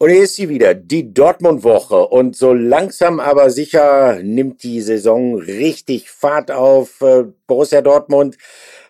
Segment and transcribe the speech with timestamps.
[0.00, 2.06] Und hier ist sie wieder, die Dortmund-Woche.
[2.06, 7.00] Und so langsam aber sicher nimmt die Saison richtig Fahrt auf.
[7.00, 8.38] Äh, Borussia Dortmund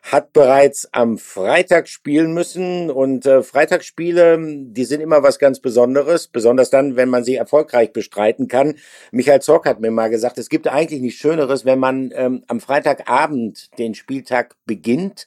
[0.03, 2.91] hat bereits am Freitag spielen müssen.
[2.91, 6.29] Und äh, Freitagsspiele, die sind immer was ganz Besonderes.
[6.29, 8.75] Besonders dann, wenn man sie erfolgreich bestreiten kann.
[9.11, 12.61] Michael Zorc hat mir mal gesagt, es gibt eigentlich nichts Schöneres, wenn man ähm, am
[12.61, 15.27] Freitagabend den Spieltag beginnt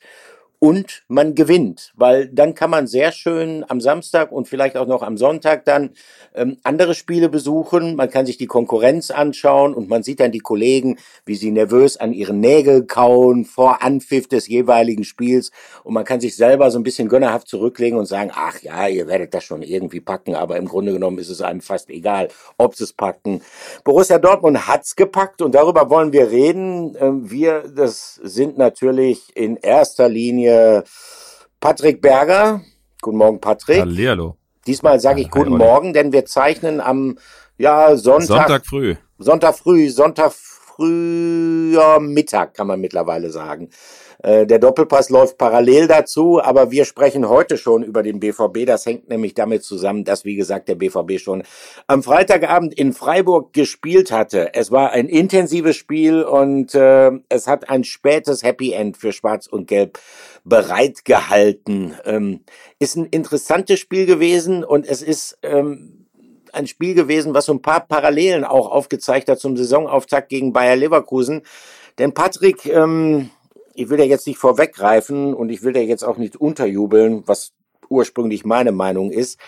[0.64, 5.02] und man gewinnt, weil dann kann man sehr schön am Samstag und vielleicht auch noch
[5.02, 5.90] am Sonntag dann
[6.36, 7.96] ähm, andere Spiele besuchen.
[7.96, 11.98] Man kann sich die Konkurrenz anschauen und man sieht dann die Kollegen, wie sie nervös
[11.98, 15.50] an ihren Nägeln kauen vor Anpfiff des jeweiligen Spiels
[15.84, 19.08] und man kann sich selber so ein bisschen gönnerhaft zurücklegen und sagen, ach ja, ihr
[19.08, 22.28] werdet das schon irgendwie packen, aber im Grunde genommen ist es einem fast egal,
[22.60, 23.42] ob sie es packen.
[23.84, 26.96] Borussia Dortmund hat's gepackt und darüber wollen wir reden.
[27.00, 30.84] Ähm, wir, das sind natürlich in erster Linie hier
[31.60, 32.62] Patrick Berger.
[33.02, 33.80] Guten Morgen, Patrick.
[33.80, 34.38] Hallihallo.
[34.68, 37.18] Diesmal sage ich guten Morgen, denn wir zeichnen am
[37.58, 38.28] ja, Sonntag.
[38.28, 38.96] Sonntag früh.
[39.18, 43.70] Sonntag früh, Sonntag früher Mittag, kann man mittlerweile sagen.
[44.24, 48.66] Äh, der Doppelpass läuft parallel dazu, aber wir sprechen heute schon über den BVB.
[48.66, 51.44] Das hängt nämlich damit zusammen, dass, wie gesagt, der BVB schon
[51.88, 54.54] am Freitagabend in Freiburg gespielt hatte.
[54.54, 59.48] Es war ein intensives Spiel und äh, es hat ein spätes Happy End für Schwarz
[59.48, 60.00] und Gelb
[60.44, 61.96] bereitgehalten.
[62.06, 62.42] Ähm,
[62.80, 66.08] ist ein interessantes Spiel gewesen und es ist ähm,
[66.54, 70.76] ein Spiel gewesen, was so ein paar Parallelen auch aufgezeigt hat zum Saisonauftakt gegen Bayer
[70.76, 71.42] Leverkusen.
[71.98, 73.30] Denn Patrick, ähm,
[73.74, 77.54] ich will ja jetzt nicht vorweggreifen und ich will ja jetzt auch nicht unterjubeln, was
[77.90, 79.40] ursprünglich meine Meinung ist.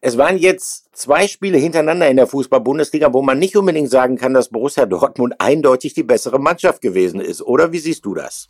[0.00, 4.32] Es waren jetzt zwei Spiele hintereinander in der Fußball-Bundesliga, wo man nicht unbedingt sagen kann,
[4.32, 7.42] dass Borussia Dortmund eindeutig die bessere Mannschaft gewesen ist.
[7.42, 8.48] Oder wie siehst du das?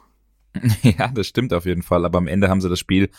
[0.83, 2.05] Ja, das stimmt auf jeden Fall.
[2.05, 3.11] Aber am Ende haben sie das Spiel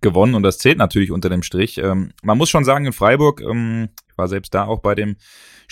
[0.00, 1.78] gewonnen und das zählt natürlich unter dem Strich.
[1.78, 5.16] Ähm, man muss schon sagen, in Freiburg, ähm, ich war selbst da auch bei dem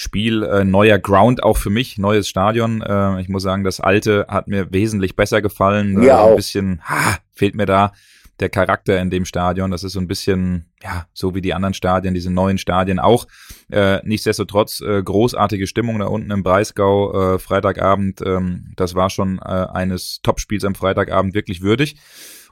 [0.01, 2.81] Spiel, äh, neuer Ground auch für mich, neues Stadion.
[2.81, 6.03] Äh, ich muss sagen, das alte hat mir wesentlich besser gefallen.
[6.03, 7.93] Ja, äh, ein bisschen, ha, fehlt mir da
[8.41, 9.71] der Charakter in dem Stadion.
[9.71, 13.27] Das ist so ein bisschen, ja, so wie die anderen Stadien, diese neuen Stadien auch.
[13.71, 18.23] Äh, nichtsdestotrotz äh, großartige Stimmung da unten im Breisgau, äh, Freitagabend.
[18.25, 21.97] Ähm, das war schon äh, eines Topspiels am Freitagabend wirklich würdig.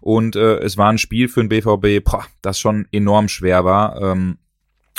[0.03, 4.01] Und äh, es war ein Spiel für den BVB, boah, das schon enorm schwer war.
[4.03, 4.37] Ähm,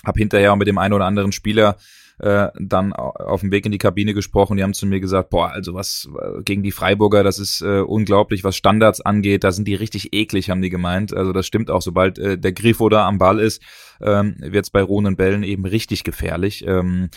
[0.03, 1.77] hab hinterher auch mit dem einen oder anderen Spieler
[2.19, 4.57] äh, dann auf dem Weg in die Kabine gesprochen.
[4.57, 7.79] Die haben zu mir gesagt, boah, also was äh, gegen die Freiburger, das ist äh,
[7.79, 9.43] unglaublich, was Standards angeht.
[9.43, 11.13] Da sind die richtig eklig, haben die gemeint.
[11.13, 11.81] Also das stimmt auch.
[11.81, 13.61] Sobald äh, der Grifo da am Ball ist,
[14.01, 16.65] ähm, wird es bei ruhenden Bällen eben richtig gefährlich.
[16.67, 17.09] Ähm,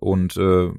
[0.00, 0.70] und äh,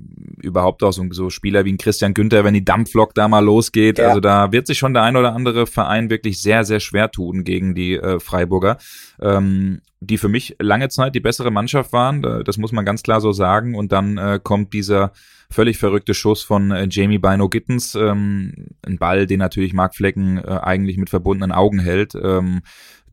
[0.42, 3.98] überhaupt auch so, so Spieler wie ein Christian Günther, wenn die Dampflok da mal losgeht.
[3.98, 4.08] Ja.
[4.08, 7.44] Also da wird sich schon der ein oder andere Verein wirklich sehr, sehr schwer tun
[7.44, 8.78] gegen die äh, Freiburger,
[9.22, 12.22] ähm, die für mich lange Zeit die bessere Mannschaft waren.
[12.46, 13.76] Das muss man ganz klar so sagen.
[13.76, 15.12] Und dann äh, kommt dieser
[15.52, 18.54] völlig verrückte Schuss von äh, Jamie Bino Gittens, ähm,
[18.86, 22.16] ein Ball, den natürlich Mark Flecken äh, eigentlich mit verbundenen Augen hält.
[22.16, 22.62] Ähm,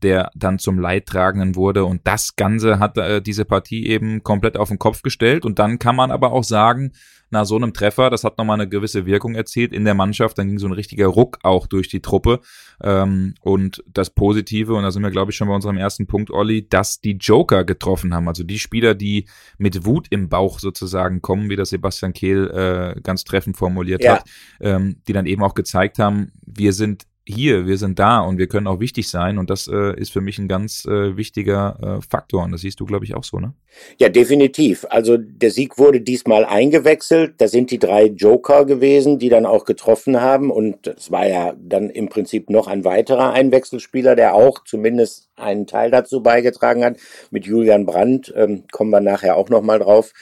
[0.03, 1.85] der dann zum Leidtragenden wurde.
[1.85, 5.45] Und das Ganze hat äh, diese Partie eben komplett auf den Kopf gestellt.
[5.45, 6.91] Und dann kann man aber auch sagen,
[7.29, 10.37] nach so einem Treffer, das hat nochmal eine gewisse Wirkung erzielt in der Mannschaft.
[10.37, 12.39] Dann ging so ein richtiger Ruck auch durch die Truppe.
[12.81, 16.31] Ähm, und das Positive, und da sind wir, glaube ich, schon bei unserem ersten Punkt,
[16.31, 18.27] Olli, dass die Joker getroffen haben.
[18.27, 19.27] Also die Spieler, die
[19.57, 24.15] mit Wut im Bauch sozusagen kommen, wie das Sebastian Kehl äh, ganz treffend formuliert ja.
[24.15, 24.29] hat,
[24.59, 28.47] ähm, die dann eben auch gezeigt haben, wir sind hier, wir sind da und wir
[28.47, 32.01] können auch wichtig sein und das äh, ist für mich ein ganz äh, wichtiger äh,
[32.09, 33.53] Faktor und das siehst du, glaube ich, auch so, ne?
[33.97, 34.85] Ja, definitiv.
[34.89, 37.35] Also der Sieg wurde diesmal eingewechselt.
[37.37, 41.53] Da sind die drei Joker gewesen, die dann auch getroffen haben und es war ja
[41.59, 46.97] dann im Prinzip noch ein weiterer Einwechselspieler, der auch zumindest einen Teil dazu beigetragen hat.
[47.29, 50.13] Mit Julian Brandt ähm, kommen wir nachher auch noch mal drauf.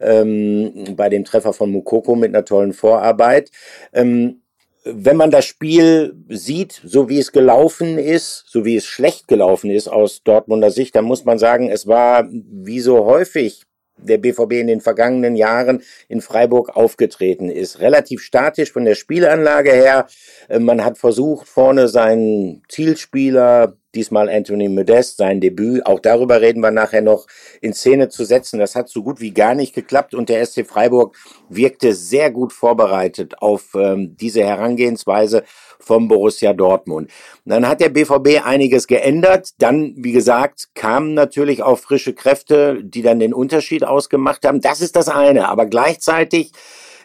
[0.00, 3.50] Ähm, bei dem Treffer von Mukoko mit einer tollen Vorarbeit.
[3.92, 4.39] Ähm,
[4.84, 9.70] wenn man das Spiel sieht, so wie es gelaufen ist, so wie es schlecht gelaufen
[9.70, 13.64] ist aus Dortmunder Sicht, dann muss man sagen, es war wie so häufig
[14.02, 17.80] der BVB in den vergangenen Jahren in Freiburg aufgetreten ist.
[17.80, 20.06] Relativ statisch von der Spielanlage her.
[20.48, 26.60] Äh, man hat versucht, vorne seinen Zielspieler diesmal Anthony Modest, sein Debüt, auch darüber reden
[26.60, 27.26] wir nachher noch,
[27.60, 28.58] in Szene zu setzen.
[28.58, 31.16] Das hat so gut wie gar nicht geklappt und der SC Freiburg
[31.48, 35.44] wirkte sehr gut vorbereitet auf ähm, diese Herangehensweise
[35.80, 37.10] vom Borussia Dortmund.
[37.44, 39.50] Dann hat der BVB einiges geändert.
[39.58, 44.60] Dann, wie gesagt, kamen natürlich auch frische Kräfte, die dann den Unterschied ausgemacht haben.
[44.60, 45.48] Das ist das eine.
[45.48, 46.52] Aber gleichzeitig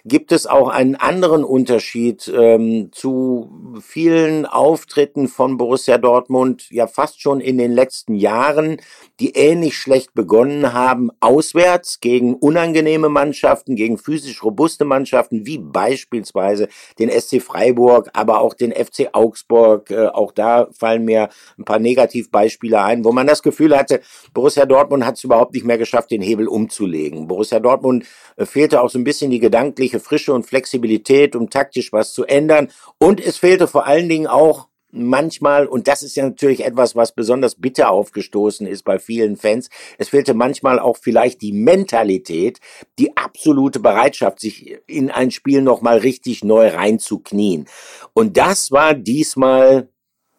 [0.06, 7.22] gibt es auch einen anderen Unterschied ähm, zu vielen Auftritten von Borussia Dortmund, ja fast
[7.22, 8.78] schon in den letzten Jahren.
[9.22, 16.68] die ähnlich schlecht begonnen haben, auswärts gegen unangenehme Mannschaften, gegen physisch robuste Mannschaften, wie beispielsweise
[17.00, 19.90] den SC Freiburg, aber auch den FC Augsburg.
[19.90, 24.02] Äh, auch da fallen mir ein paar Negativbeispiele ein, wo man das Gefühl hatte,
[24.34, 27.28] Borussia Dortmund hat es überhaupt nicht mehr geschafft, den Hebel umzulegen.
[27.28, 28.06] Borussia Dortmund
[28.36, 32.26] äh, fehlte auch so ein bisschen die gedankliche Frische und Flexibilität, um taktisch was zu
[32.26, 32.70] ändern.
[32.98, 37.14] Und es fehlte vor allen Dingen auch manchmal, und das ist ja natürlich etwas, was
[37.14, 42.60] besonders bitter aufgestoßen ist bei vielen Fans, es fehlte manchmal auch vielleicht die Mentalität,
[42.98, 47.68] die absolute Bereitschaft, sich in ein Spiel nochmal richtig neu reinzuknien.
[48.14, 49.90] Und das war diesmal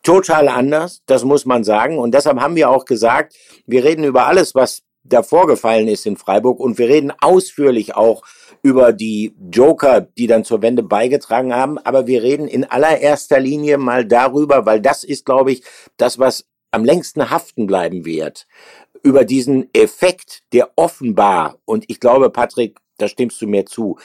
[0.03, 1.99] total anders, das muss man sagen.
[1.99, 3.35] Und deshalb haben wir auch gesagt,
[3.67, 8.23] wir reden über alles, was da vorgefallen ist in Freiburg und wir reden ausführlich auch
[8.67, 11.79] über die Joker, die dann zur Wende beigetragen haben.
[11.79, 15.63] Aber wir reden in allererster Linie mal darüber, weil das ist, glaube ich,
[15.97, 18.49] das, was am längsten haften bleiben wird,
[19.05, 23.99] über diesen Effekt, der offenbar, und ich glaube, Patrick, da stimmst du mir zu,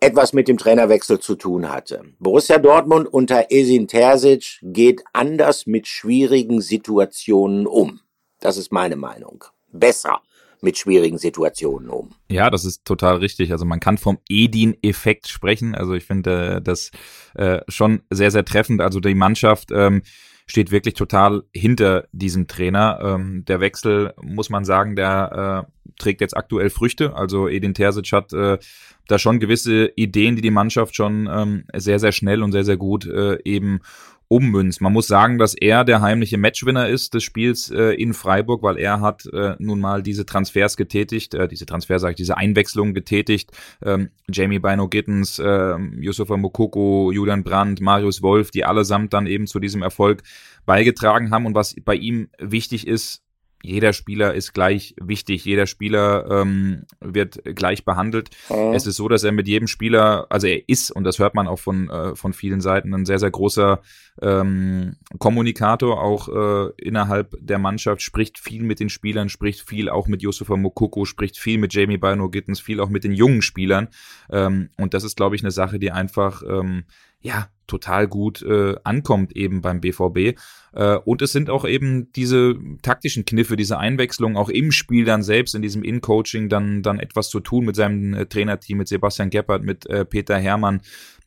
[0.00, 2.04] etwas mit dem Trainerwechsel zu tun hatte.
[2.18, 8.00] Borussia Dortmund unter Esin Terzic geht anders mit schwierigen Situationen um.
[8.40, 9.44] Das ist meine Meinung.
[9.72, 10.22] Besser
[10.64, 12.10] mit schwierigen Situationen um.
[12.28, 13.52] Ja, das ist total richtig.
[13.52, 15.74] Also man kann vom Edin-Effekt sprechen.
[15.74, 16.90] Also ich finde äh, das
[17.34, 18.80] äh, schon sehr, sehr treffend.
[18.80, 20.02] Also die Mannschaft ähm,
[20.46, 22.98] steht wirklich total hinter diesem Trainer.
[23.02, 27.14] Ähm, der Wechsel, muss man sagen, der äh, trägt jetzt aktuell Früchte.
[27.14, 28.58] Also Edin Terzic hat äh,
[29.06, 32.76] da schon gewisse Ideen, die die Mannschaft schon ähm, sehr, sehr schnell und sehr, sehr
[32.76, 33.80] gut äh, eben
[34.28, 34.80] ummünzt.
[34.80, 38.78] Man muss sagen, dass er der heimliche Matchwinner ist des Spiels äh, in Freiburg, weil
[38.78, 42.94] er hat äh, nun mal diese Transfers getätigt, äh, diese Transfers, sage ich, diese Einwechslung
[42.94, 43.50] getätigt.
[43.84, 49.46] Ähm, Jamie Bino Gittens, äh, Yusufa Mokoko, Julian Brandt, Marius Wolf, die allesamt dann eben
[49.46, 50.22] zu diesem Erfolg
[50.64, 51.46] beigetragen haben.
[51.46, 53.22] Und was bei ihm wichtig ist,
[53.64, 58.30] jeder Spieler ist gleich wichtig, jeder Spieler ähm, wird gleich behandelt.
[58.50, 58.74] Mhm.
[58.74, 61.48] Es ist so, dass er mit jedem Spieler, also er ist, und das hört man
[61.48, 63.80] auch von, äh, von vielen Seiten, ein sehr, sehr großer
[64.20, 70.08] ähm, Kommunikator, auch äh, innerhalb der Mannschaft, spricht viel mit den Spielern, spricht viel auch
[70.08, 73.88] mit Yusufa Mokoko, spricht viel mit Jamie Bino Gittens, viel auch mit den jungen Spielern.
[74.30, 76.84] Ähm, und das ist, glaube ich, eine Sache, die einfach ähm,
[77.24, 80.38] ja, total gut äh, ankommt eben beim BVB.
[80.72, 85.22] Äh, und es sind auch eben diese taktischen Kniffe, diese Einwechslung auch im Spiel dann
[85.22, 89.30] selbst, in diesem In-Coaching dann, dann etwas zu tun mit seinem äh, Trainerteam, mit Sebastian
[89.30, 90.80] Geppert, mit äh, Peter Hermann,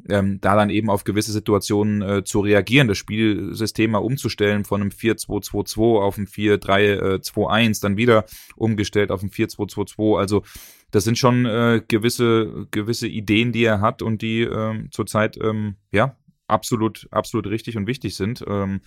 [0.09, 4.81] ähm, da dann eben auf gewisse Situationen äh, zu reagieren, das Spielsystem mal umzustellen von
[4.81, 8.25] einem 4-2-2-2 auf ein 4-3-2-1, dann wieder
[8.55, 10.19] umgestellt auf ein 4-2-2-2.
[10.19, 10.43] Also
[10.91, 15.75] das sind schon äh, gewisse, gewisse Ideen, die er hat und die ähm, zurzeit ähm,
[15.91, 16.15] ja
[16.47, 18.43] absolut, absolut richtig und wichtig sind.
[18.47, 18.81] Ähm,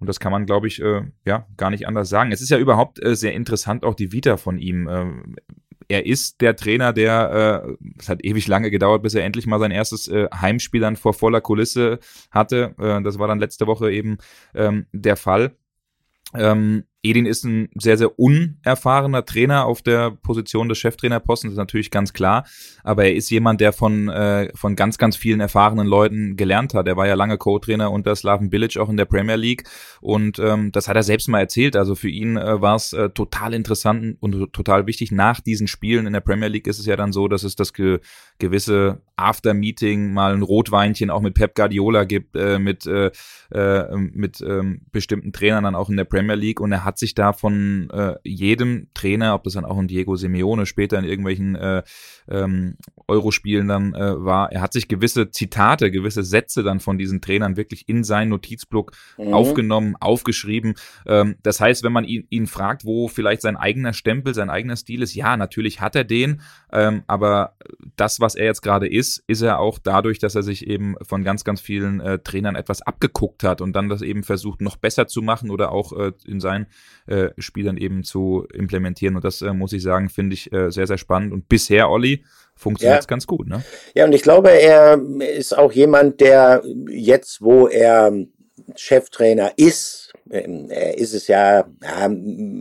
[0.00, 2.32] und das kann man, glaube ich, äh, ja, gar nicht anders sagen.
[2.32, 4.88] Es ist ja überhaupt äh, sehr interessant, auch die Vita von ihm.
[4.88, 5.36] Ähm,
[5.88, 9.60] er ist der Trainer, der, äh, es hat ewig lange gedauert, bis er endlich mal
[9.60, 11.98] sein erstes äh, Heimspiel dann vor voller Kulisse
[12.30, 12.74] hatte.
[12.78, 14.18] Äh, das war dann letzte Woche eben
[14.54, 15.56] ähm, der Fall.
[16.34, 21.90] Ähm, Edin ist ein sehr, sehr unerfahrener Trainer auf der Position des Cheftrainerpostens, ist natürlich
[21.90, 22.46] ganz klar.
[22.82, 26.88] Aber er ist jemand, der von, äh, von ganz, ganz vielen erfahrenen Leuten gelernt hat.
[26.88, 29.64] Er war ja lange Co-Trainer unter Slaven Bilic auch in der Premier League.
[30.00, 31.76] Und ähm, das hat er selbst mal erzählt.
[31.76, 35.12] Also für ihn äh, war es äh, total interessant und total wichtig.
[35.12, 37.74] Nach diesen Spielen in der Premier League ist es ja dann so, dass es das
[37.74, 38.00] ge
[38.38, 43.12] gewisse After-Meeting, mal ein Rotweinchen auch mit Pep Guardiola gibt, äh, mit, äh,
[43.52, 46.60] äh, mit ähm, bestimmten Trainern dann auch in der Premier League.
[46.60, 49.88] Und er hat hat sich da von äh, jedem Trainer, ob das dann auch ein
[49.88, 51.82] Diego Simeone später in irgendwelchen äh,
[52.28, 52.76] ähm,
[53.08, 57.56] Eurospielen dann äh, war, er hat sich gewisse Zitate, gewisse Sätze dann von diesen Trainern
[57.56, 59.34] wirklich in seinen Notizblock mhm.
[59.34, 60.74] aufgenommen, aufgeschrieben.
[61.04, 64.76] Ähm, das heißt, wenn man ihn, ihn fragt, wo vielleicht sein eigener Stempel, sein eigener
[64.76, 67.56] Stil ist, ja, natürlich hat er den, ähm, aber
[67.96, 71.24] das, was er jetzt gerade ist, ist er auch dadurch, dass er sich eben von
[71.24, 75.08] ganz, ganz vielen äh, Trainern etwas abgeguckt hat und dann das eben versucht, noch besser
[75.08, 76.66] zu machen oder auch äh, in seinen
[77.06, 79.16] äh, Spielern eben zu implementieren.
[79.16, 81.32] Und das äh, muss ich sagen, finde ich äh, sehr, sehr spannend.
[81.32, 82.24] Und bisher, Olli,
[82.54, 83.08] funktioniert es ja.
[83.08, 83.48] ganz gut.
[83.48, 83.62] Ne?
[83.94, 85.00] Ja, und ich glaube, er
[85.36, 88.12] ist auch jemand, der jetzt, wo er
[88.76, 91.66] Cheftrainer ist, ist es ja,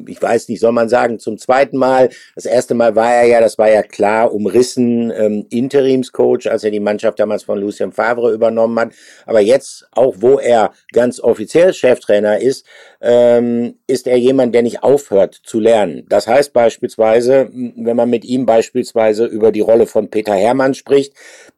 [0.07, 2.09] ich weiß nicht, soll man sagen, zum zweiten Mal.
[2.35, 6.71] Das erste Mal war er ja, das war ja klar umrissen, ähm, Interimscoach, als er
[6.71, 8.93] die Mannschaft damals von Lucien Favre übernommen hat.
[9.25, 12.65] Aber jetzt, auch wo er ganz offiziell Cheftrainer ist,
[13.01, 16.05] ähm, ist er jemand, der nicht aufhört zu lernen.
[16.09, 21.13] Das heißt beispielsweise, wenn man mit ihm beispielsweise über die Rolle von Peter Hermann spricht,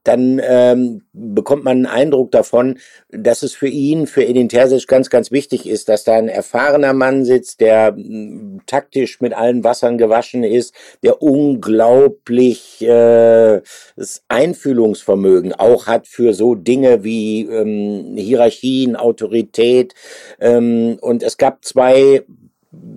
[0.08, 5.10] dann ähm, bekommt man einen Eindruck davon, dass es für ihn, für Edin Terzic ganz,
[5.10, 9.98] ganz wichtig ist, dass da ein erfahrener Mann sitzt, der m, taktisch mit allen Wassern
[9.98, 13.62] gewaschen ist, der unglaublich äh,
[13.96, 19.94] das Einfühlungsvermögen auch hat für so Dinge wie ähm, Hierarchien, Autorität.
[20.40, 22.24] Ähm, und es gab zwei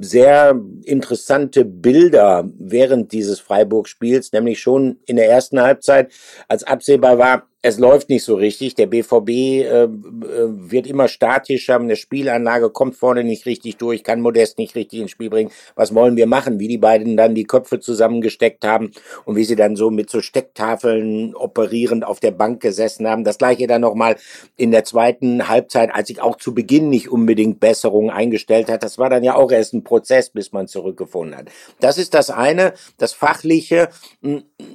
[0.00, 6.12] sehr interessante Bilder während dieses Freiburg-Spiels, nämlich schon in der ersten Halbzeit,
[6.48, 8.76] als absehbar war, es läuft nicht so richtig.
[8.76, 11.74] Der BVB äh, äh, wird immer statischer.
[11.74, 15.50] Eine Spielanlage kommt vorne nicht richtig durch, kann Modest nicht richtig ins Spiel bringen.
[15.74, 16.60] Was wollen wir machen?
[16.60, 18.92] Wie die beiden dann die Köpfe zusammengesteckt haben
[19.24, 23.24] und wie sie dann so mit so Stecktafeln operierend auf der Bank gesessen haben.
[23.24, 24.16] Das gleiche dann nochmal
[24.56, 28.84] in der zweiten Halbzeit, als sich auch zu Beginn nicht unbedingt Besserungen eingestellt hat.
[28.84, 31.46] Das war dann ja auch erst ein Prozess, bis man zurückgefunden hat.
[31.80, 33.88] Das ist das eine, das Fachliche.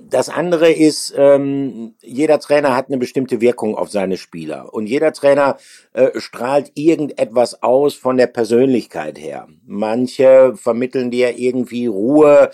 [0.10, 4.74] Das andere ist, ähm, jeder Trainer hat eine bestimmte Wirkung auf seine Spieler.
[4.74, 5.58] Und jeder Trainer
[5.94, 9.48] äh, strahlt irgendetwas aus von der Persönlichkeit her.
[9.66, 12.52] Manche vermitteln dir irgendwie Ruhe,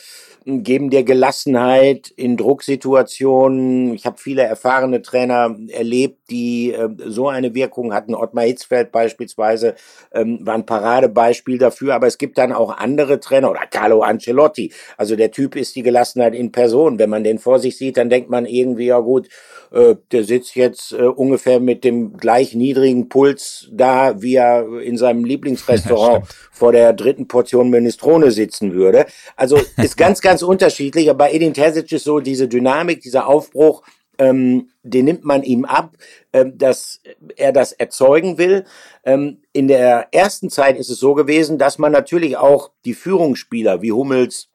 [0.64, 3.94] geben dir Gelassenheit in Drucksituationen.
[3.94, 8.16] Ich habe viele erfahrene Trainer erlebt, die äh, so eine Wirkung hatten.
[8.16, 9.76] Ottmar Hitzfeld beispielsweise
[10.12, 11.96] ähm, war ein Paradebeispiel dafür.
[11.96, 14.74] Aber es gibt dann auch andere Trainer oder Carlo Ancelotti.
[14.98, 17.00] Also der Typ ist die Gelassenheit in Person.
[17.00, 19.30] Wenn man den vor sich sieht, dann denkt man irgendwie, ja gut,
[19.72, 24.98] äh, der sitzt jetzt äh, ungefähr mit dem gleich niedrigen Puls da, wie er in
[24.98, 29.06] seinem Lieblingsrestaurant vor der dritten Portion Minestrone sitzen würde.
[29.36, 31.10] Also ist ganz, ganz unterschiedlich.
[31.10, 33.84] Aber Edin Terzic ist so diese Dynamik, dieser Aufbruch,
[34.20, 35.96] ähm, den nimmt man ihm ab,
[36.34, 37.02] ähm, dass
[37.38, 38.66] er das erzeugen will.
[39.04, 43.82] Ähm, in der ersten Zeit ist es so gewesen, dass man natürlich auch die Führungsspieler
[43.82, 44.49] wie Hummels,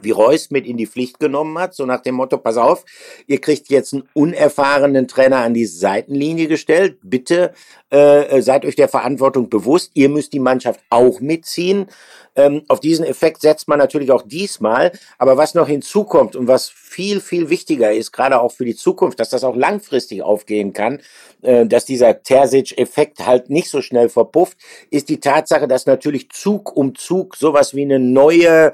[0.00, 2.84] wie Reus mit in die Pflicht genommen hat, so nach dem Motto, pass auf,
[3.26, 7.52] ihr kriegt jetzt einen unerfahrenen Trainer an die Seitenlinie gestellt, bitte
[7.90, 11.88] äh, seid euch der Verantwortung bewusst, ihr müsst die Mannschaft auch mitziehen.
[12.34, 16.70] Ähm, auf diesen Effekt setzt man natürlich auch diesmal, aber was noch hinzukommt und was
[16.70, 21.00] viel, viel wichtiger ist, gerade auch für die Zukunft, dass das auch langfristig aufgehen kann,
[21.42, 24.56] äh, dass dieser Terzic-Effekt halt nicht so schnell verpufft,
[24.90, 28.72] ist die Tatsache, dass natürlich Zug um Zug sowas wie eine neue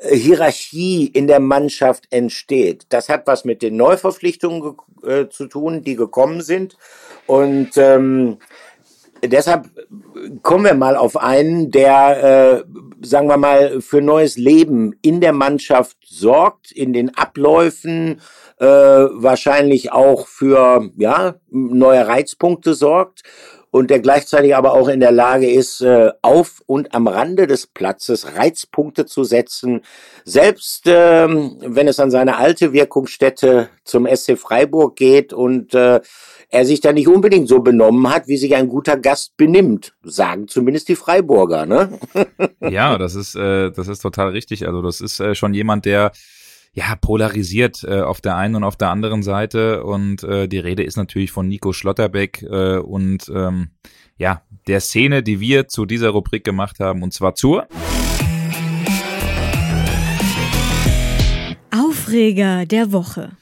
[0.00, 2.86] Hierarchie in der Mannschaft entsteht.
[2.88, 6.76] Das hat was mit den Neuverpflichtungen äh, zu tun, die gekommen sind.
[7.26, 8.38] Und ähm,
[9.24, 9.68] deshalb
[10.42, 15.32] kommen wir mal auf einen, der, äh, sagen wir mal, für neues Leben in der
[15.32, 18.20] Mannschaft sorgt, in den Abläufen,
[18.58, 23.22] äh, wahrscheinlich auch für ja neue Reizpunkte sorgt
[23.70, 27.66] und der gleichzeitig aber auch in der Lage ist, äh, auf und am Rande des
[27.66, 29.82] Platzes Reizpunkte zu setzen,
[30.24, 36.00] selbst ähm, wenn es an seine alte Wirkungsstätte zum SC Freiburg geht und äh,
[36.50, 40.48] er sich da nicht unbedingt so benommen hat, wie sich ein guter Gast benimmt, sagen
[40.48, 41.98] zumindest die Freiburger, ne?
[42.60, 44.66] ja, das ist äh, das ist total richtig.
[44.66, 46.12] Also das ist schon jemand, der
[46.78, 49.82] ja, polarisiert äh, auf der einen und auf der anderen Seite.
[49.82, 53.70] Und äh, die Rede ist natürlich von Nico Schlotterbeck äh, und ähm,
[54.16, 57.66] ja, der Szene, die wir zu dieser Rubrik gemacht haben, und zwar zur
[61.72, 63.32] Aufreger der Woche.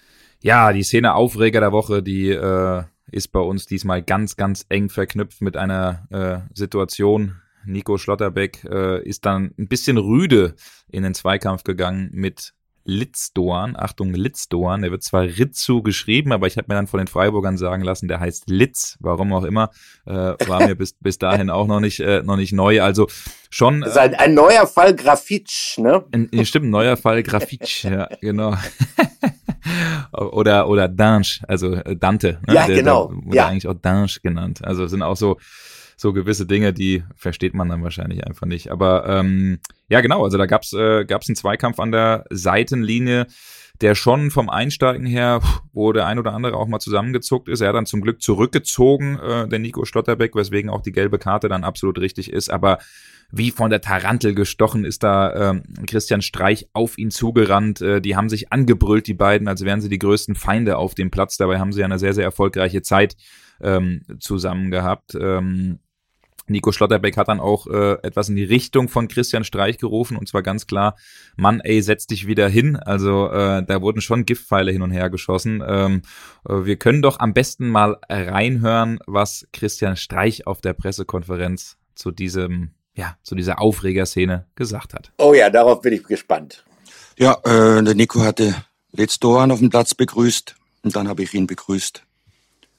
[0.40, 4.88] Ja, die Szene Aufreger der Woche, die äh, ist bei uns diesmal ganz, ganz eng
[4.88, 7.36] verknüpft mit einer äh, Situation.
[7.66, 10.54] Nico Schlotterbeck äh, ist dann ein bisschen rüde
[10.90, 12.54] in den Zweikampf gegangen mit
[12.86, 13.76] Litzdorn.
[13.76, 14.82] Achtung, Litzdorn.
[14.82, 18.08] Der wird zwar Ritzu geschrieben, aber ich habe mir dann von den Freiburgern sagen lassen,
[18.08, 18.96] der heißt Litz.
[19.00, 19.70] Warum auch immer.
[20.06, 22.82] Äh, war mir bis, bis dahin auch noch nicht, äh, noch nicht neu.
[22.82, 23.08] Also
[23.50, 23.82] schon.
[23.82, 26.04] Ist ein, ein neuer Fall Grafitsch, ne?
[26.12, 28.56] Ein, stimmt, ein neuer Fall Grafitsch, ja, genau.
[30.12, 32.38] oder, oder Dange, also äh, Dante.
[32.46, 32.54] Ne?
[32.54, 33.08] Ja, der, genau.
[33.08, 33.46] Der wurde ja.
[33.48, 34.64] eigentlich auch Dange genannt.
[34.64, 35.38] Also sind auch so
[35.96, 38.70] so gewisse Dinge, die versteht man dann wahrscheinlich einfach nicht.
[38.70, 43.26] Aber ähm, ja, genau, also da gab's äh, gab's einen Zweikampf an der Seitenlinie,
[43.80, 45.40] der schon vom Einsteigen her,
[45.72, 47.60] wo der ein oder andere auch mal zusammengezuckt ist.
[47.60, 51.48] Er hat dann zum Glück zurückgezogen, äh, der Nico Schlotterbeck, weswegen auch die gelbe Karte
[51.48, 52.50] dann absolut richtig ist.
[52.50, 52.78] Aber
[53.30, 57.80] wie von der Tarantel gestochen ist da ähm, Christian Streich auf ihn zugerannt.
[57.80, 61.10] Äh, die haben sich angebrüllt, die beiden, als wären sie die größten Feinde auf dem
[61.10, 61.36] Platz.
[61.36, 63.16] Dabei haben sie eine sehr, sehr erfolgreiche Zeit
[63.60, 65.16] ähm, zusammen gehabt.
[65.20, 65.80] Ähm,
[66.48, 70.28] Nico Schlotterbeck hat dann auch äh, etwas in die Richtung von Christian Streich gerufen und
[70.28, 70.96] zwar ganz klar,
[71.36, 72.76] Mann, ey, setz dich wieder hin.
[72.76, 75.62] Also äh, da wurden schon Giftpfeile hin und her geschossen.
[75.66, 76.02] Ähm,
[76.48, 82.10] äh, wir können doch am besten mal reinhören, was Christian Streich auf der Pressekonferenz zu
[82.10, 85.12] diesem, ja, zu dieser Aufregerszene gesagt hat.
[85.18, 86.64] Oh ja, darauf bin ich gespannt.
[87.18, 88.54] Ja, äh, der Nico hatte
[88.92, 92.02] Let's Doran auf dem Platz begrüßt Und dann habe ich ihn begrüßt,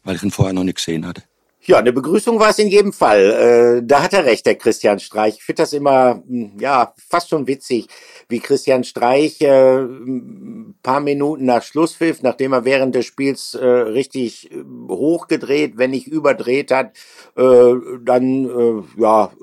[0.03, 1.23] weil ich ihn vorher noch nicht gesehen hatte.
[1.69, 3.81] Ja, eine Begrüßung war es in jedem Fall.
[3.81, 5.35] Äh, da hat er recht, der Christian Streich.
[5.35, 7.87] Ich finde das immer, hm, ja, fast schon witzig,
[8.29, 13.65] wie Christian Streich äh, ein paar Minuten nach Schlusspfiff, nachdem er während des Spiels äh,
[13.65, 16.95] richtig äh, hochgedreht, wenn nicht überdreht hat,
[17.35, 19.33] äh, dann, äh, ja,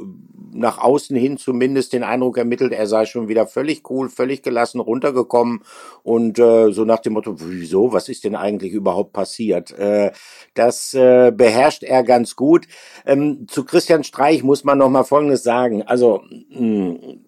[0.54, 4.80] nach außen hin zumindest den Eindruck ermittelt, er sei schon wieder völlig cool, völlig gelassen
[4.80, 5.62] runtergekommen
[6.02, 9.76] und äh, so nach dem Motto, wieso, was ist denn eigentlich überhaupt passiert?
[9.78, 10.12] Äh,
[10.54, 12.66] das äh, beherrscht er ganz gut.
[13.04, 15.82] Ähm, zu Christian Streich muss man noch mal Folgendes sagen.
[15.82, 17.24] Also mh, hm,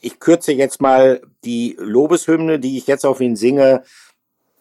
[0.00, 3.82] ich kürze jetzt mal die Lobeshymne, die ich jetzt auf ihn singe,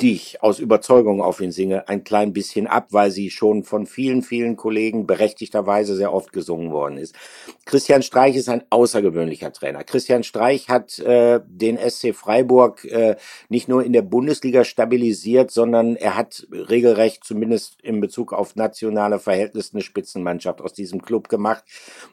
[0.02, 3.88] die ich aus Überzeugung auf ihn singe, ein klein bisschen ab, weil sie schon von
[3.88, 7.16] vielen, vielen Kollegen berechtigterweise sehr oft gesungen worden ist.
[7.66, 9.84] Christian Streich ist ein außergewöhnlicher Trainer.
[9.84, 13.16] Christian Streich hat äh, den SC Freiburg äh,
[13.50, 19.18] nicht nur in der Bundesliga stabilisiert, sondern er hat regelrecht, zumindest in Bezug auf nationale
[19.18, 21.64] Verhältnisse, eine Spitzenmannschaft aus diesem Club gemacht.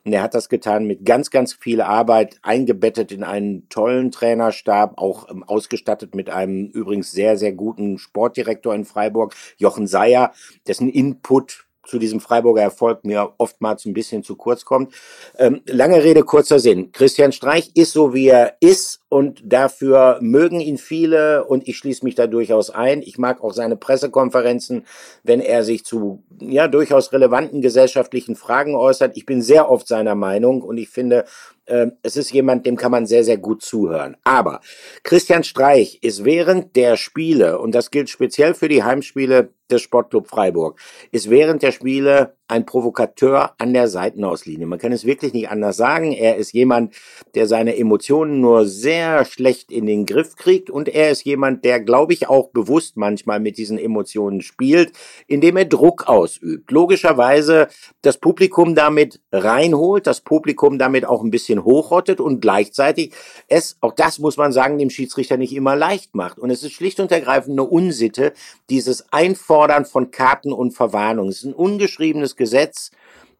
[0.04, 4.96] Und er hat das getan mit ganz, ganz viel Arbeit, eingebettet in einen tollen Trainerstab,
[4.96, 10.32] auch ähm, ausgestattet mit einem übrigens sehr, sehr guten guten Sportdirektor in Freiburg, Jochen Seyer,
[10.66, 14.94] dessen Input zu diesem Freiburger Erfolg mir oftmals ein bisschen zu kurz kommt.
[15.36, 16.92] Ähm, lange Rede, kurzer Sinn.
[16.92, 22.04] Christian Streich ist so, wie er ist und dafür mögen ihn viele und ich schließe
[22.04, 23.02] mich da durchaus ein.
[23.02, 24.86] Ich mag auch seine Pressekonferenzen,
[25.24, 29.16] wenn er sich zu ja durchaus relevanten gesellschaftlichen Fragen äußert.
[29.16, 31.26] Ich bin sehr oft seiner Meinung und ich finde,
[31.66, 34.16] äh, es ist jemand, dem kann man sehr, sehr gut zuhören.
[34.24, 34.60] Aber
[35.02, 40.28] Christian Streich ist während der Spiele, und das gilt speziell für die Heimspiele des Sportclub
[40.28, 40.78] Freiburg,
[41.10, 44.66] ist während der Spiele ein Provokateur an der Seitenauslinie.
[44.66, 46.12] Man kann es wirklich nicht anders sagen.
[46.12, 46.94] Er ist jemand,
[47.34, 51.80] der seine Emotionen nur sehr schlecht in den Griff kriegt und er ist jemand, der,
[51.80, 54.92] glaube ich, auch bewusst manchmal mit diesen Emotionen spielt,
[55.26, 56.70] indem er Druck ausübt.
[56.70, 57.68] Logischerweise
[58.02, 63.14] das Publikum damit reinholt, das Publikum damit auch ein bisschen hochrottet und gleichzeitig
[63.48, 66.38] es, auch das muss man sagen, dem Schiedsrichter nicht immer leicht macht.
[66.38, 68.34] Und es ist schlicht und ergreifend eine Unsitte,
[68.68, 69.10] dieses
[69.54, 71.30] Einfordern von Karten und Verwarnungen.
[71.30, 72.90] Es ist ein ungeschriebenes Gesetz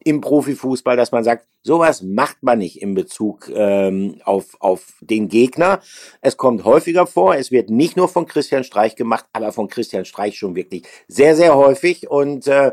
[0.05, 5.29] im Profifußball, dass man sagt, sowas macht man nicht in Bezug ähm, auf, auf den
[5.29, 5.81] Gegner.
[6.21, 10.05] Es kommt häufiger vor, es wird nicht nur von Christian Streich gemacht, aber von Christian
[10.05, 12.09] Streich schon wirklich sehr, sehr häufig.
[12.09, 12.73] Und äh,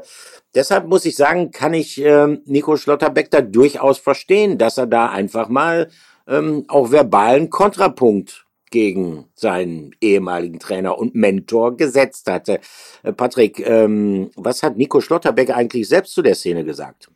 [0.54, 5.08] deshalb muss ich sagen, kann ich äh, Nico Schlotterbeck da durchaus verstehen, dass er da
[5.08, 5.90] einfach mal
[6.28, 12.60] ähm, auch verbalen Kontrapunkt gegen seinen ehemaligen Trainer und Mentor gesetzt hatte.
[13.04, 17.10] Äh, Patrick, ähm, was hat Nico Schlotterbeck eigentlich selbst zu der Szene gesagt?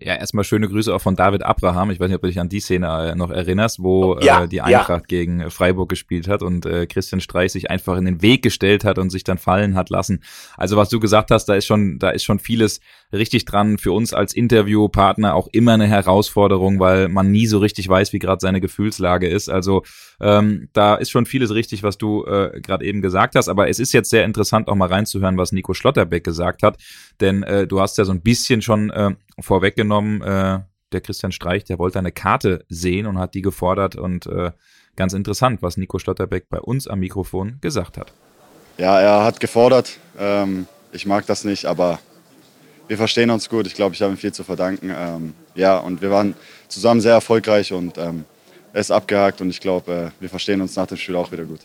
[0.00, 1.90] Ja, erstmal schöne Grüße auch von David Abraham.
[1.90, 4.48] Ich weiß nicht, ob du dich an die Szene äh, noch erinnerst, wo ja, äh,
[4.48, 5.18] die Eintracht ja.
[5.18, 8.98] gegen Freiburg gespielt hat und äh, Christian Streich sich einfach in den Weg gestellt hat
[8.98, 10.22] und sich dann fallen hat lassen.
[10.56, 12.78] Also was du gesagt hast, da ist schon, da ist schon vieles
[13.12, 13.76] richtig dran.
[13.76, 18.20] Für uns als Interviewpartner auch immer eine Herausforderung, weil man nie so richtig weiß, wie
[18.20, 19.48] gerade seine Gefühlslage ist.
[19.48, 19.82] Also
[20.20, 23.48] ähm, da ist schon vieles richtig, was du äh, gerade eben gesagt hast.
[23.48, 26.76] Aber es ist jetzt sehr interessant, auch mal reinzuhören, was Nico Schlotterbeck gesagt hat.
[27.20, 30.60] Denn äh, du hast ja so ein bisschen schon äh, vorweggenommen, äh,
[30.92, 34.52] der Christian Streich, der wollte eine Karte sehen und hat die gefordert und äh,
[34.96, 38.12] ganz interessant, was Nico Schlotterbeck bei uns am Mikrofon gesagt hat.
[38.78, 39.98] Ja, er hat gefordert.
[40.18, 41.98] Ähm, ich mag das nicht, aber
[42.86, 43.66] wir verstehen uns gut.
[43.66, 44.92] Ich glaube, ich habe ihm viel zu verdanken.
[44.96, 46.34] Ähm, ja, und wir waren
[46.68, 48.24] zusammen sehr erfolgreich und ähm,
[48.72, 51.44] er ist abgehakt und ich glaube, äh, wir verstehen uns nach dem Spiel auch wieder
[51.44, 51.60] gut.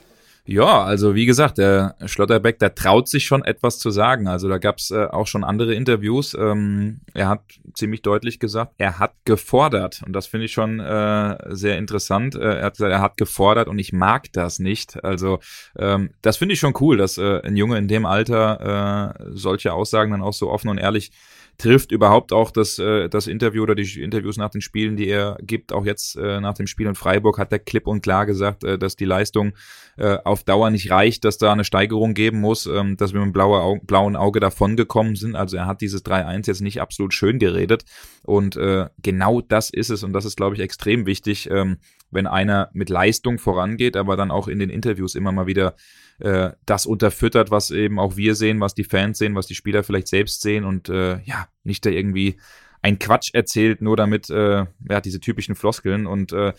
[0.46, 4.28] Ja, also wie gesagt, der Schlotterbeck, der traut sich schon etwas zu sagen.
[4.28, 6.34] Also da gab's äh, auch schon andere Interviews.
[6.34, 10.02] Ähm, er hat ziemlich deutlich gesagt, er hat gefordert.
[10.06, 12.36] Und das finde ich schon äh, sehr interessant.
[12.36, 15.02] Äh, er hat gesagt, er hat gefordert und ich mag das nicht.
[15.02, 15.40] Also
[15.78, 19.72] ähm, das finde ich schon cool, dass äh, ein Junge in dem Alter äh, solche
[19.72, 21.12] Aussagen dann auch so offen und ehrlich
[21.58, 25.38] trifft überhaupt auch das, äh, das Interview oder die Interviews nach den Spielen, die er
[25.42, 25.72] gibt.
[25.72, 28.78] Auch jetzt äh, nach dem Spiel in Freiburg hat er klipp und klar gesagt, äh,
[28.78, 29.54] dass die Leistung
[29.98, 33.34] äh, auf Dauer nicht reicht, dass da eine Steigerung geben muss, ähm, dass wir mit
[33.34, 35.36] blauen blauen Auge davongekommen sind.
[35.36, 37.86] Also er hat dieses 3-1 jetzt nicht absolut schön geredet.
[38.24, 40.04] Und äh, genau das ist es.
[40.04, 41.78] Und das ist, glaube ich, extrem wichtig, ähm,
[42.14, 45.76] wenn einer mit Leistung vorangeht, aber dann auch in den Interviews immer mal wieder
[46.20, 49.84] äh, das unterfüttert, was eben auch wir sehen, was die Fans sehen, was die Spieler
[49.84, 52.38] vielleicht selbst sehen und äh, ja, nicht da irgendwie
[52.82, 56.54] ein Quatsch erzählt, nur damit, äh, ja, diese typischen Floskeln und äh,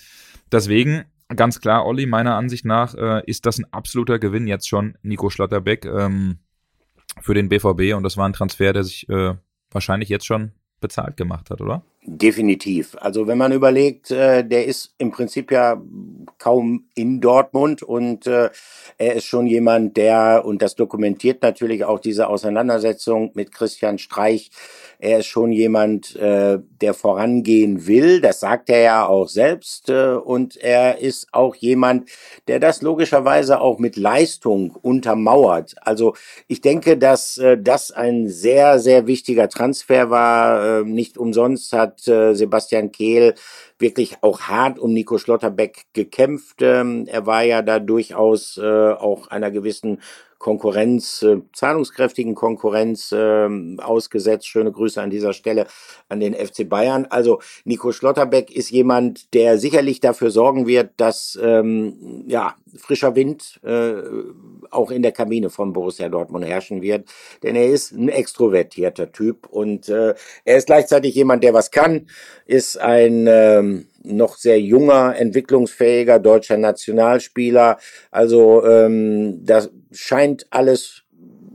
[0.50, 4.96] deswegen ganz klar, Olli, meiner Ansicht nach äh, ist das ein absoluter Gewinn jetzt schon,
[5.02, 6.38] Nico Schlotterbeck, ähm,
[7.20, 9.34] für den BVB und das war ein Transfer, der sich äh,
[9.70, 11.84] wahrscheinlich jetzt schon bezahlt gemacht hat, oder?
[12.06, 12.96] Definitiv.
[13.00, 15.80] Also wenn man überlegt, äh, der ist im Prinzip ja
[16.38, 18.50] kaum in Dortmund und äh,
[18.98, 24.50] er ist schon jemand, der, und das dokumentiert natürlich auch diese Auseinandersetzung mit Christian Streich,
[24.98, 30.14] er ist schon jemand, äh, der vorangehen will, das sagt er ja auch selbst, äh,
[30.14, 32.10] und er ist auch jemand,
[32.48, 35.74] der das logischerweise auch mit Leistung untermauert.
[35.80, 36.14] Also
[36.48, 40.80] ich denke, dass äh, das ein sehr, sehr wichtiger Transfer war.
[40.80, 43.34] Äh, nicht umsonst hat äh, Sebastian Kehl
[43.84, 46.62] wirklich auch hart um Nico Schlotterbeck gekämpft.
[46.62, 50.00] Ähm, er war ja da durchaus äh, auch einer gewissen
[50.44, 54.46] Konkurrenz, äh, zahlungskräftigen Konkurrenz äh, ausgesetzt.
[54.46, 55.66] Schöne Grüße an dieser Stelle
[56.10, 57.06] an den FC Bayern.
[57.08, 63.58] Also Nico Schlotterbeck ist jemand, der sicherlich dafür sorgen wird, dass ähm, ja frischer Wind
[63.64, 63.94] äh,
[64.70, 67.08] auch in der Kabine von Borussia Dortmund herrschen wird.
[67.42, 72.06] Denn er ist ein extrovertierter Typ und äh, er ist gleichzeitig jemand, der was kann,
[72.44, 73.73] ist ein ähm,
[74.04, 77.78] noch sehr junger, entwicklungsfähiger deutscher Nationalspieler.
[78.10, 81.02] Also ähm, das scheint alles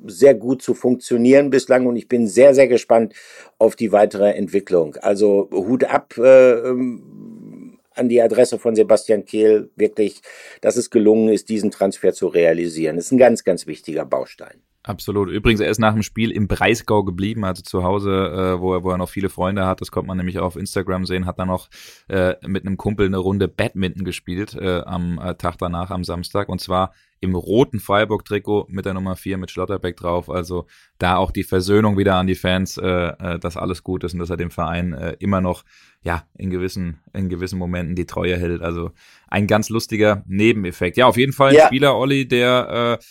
[0.05, 3.13] sehr gut zu funktionieren bislang und ich bin sehr, sehr gespannt
[3.57, 4.95] auf die weitere Entwicklung.
[4.97, 10.21] Also Hut ab äh, ähm, an die Adresse von Sebastian Kehl, wirklich,
[10.61, 12.95] dass es gelungen ist, diesen Transfer zu realisieren.
[12.95, 14.61] Das ist ein ganz, ganz wichtiger Baustein.
[14.83, 15.29] Absolut.
[15.29, 18.83] Übrigens, er ist nach dem Spiel im Breisgau geblieben, also zu Hause, äh, wo, er,
[18.83, 19.81] wo er noch viele Freunde hat.
[19.81, 21.25] Das konnte man nämlich auch auf Instagram sehen.
[21.25, 21.69] Hat dann noch
[22.07, 26.47] äh, mit einem Kumpel eine Runde Badminton gespielt äh, am äh, Tag danach, am Samstag.
[26.47, 30.29] Und zwar im roten Freiburg-Trikot mit der Nummer 4 mit Schlotterbeck drauf.
[30.29, 30.65] Also
[30.97, 34.19] da auch die Versöhnung wieder an die Fans, äh, äh, dass alles gut ist und
[34.19, 35.65] dass er dem Verein äh, immer noch
[36.01, 38.61] ja in gewissen, in gewissen Momenten die Treue hält.
[38.61, 38.91] Also
[39.27, 40.95] ein ganz lustiger Nebeneffekt.
[40.95, 41.67] Ja, auf jeden Fall ein ja.
[41.67, 43.03] Spieler, Olli, der äh,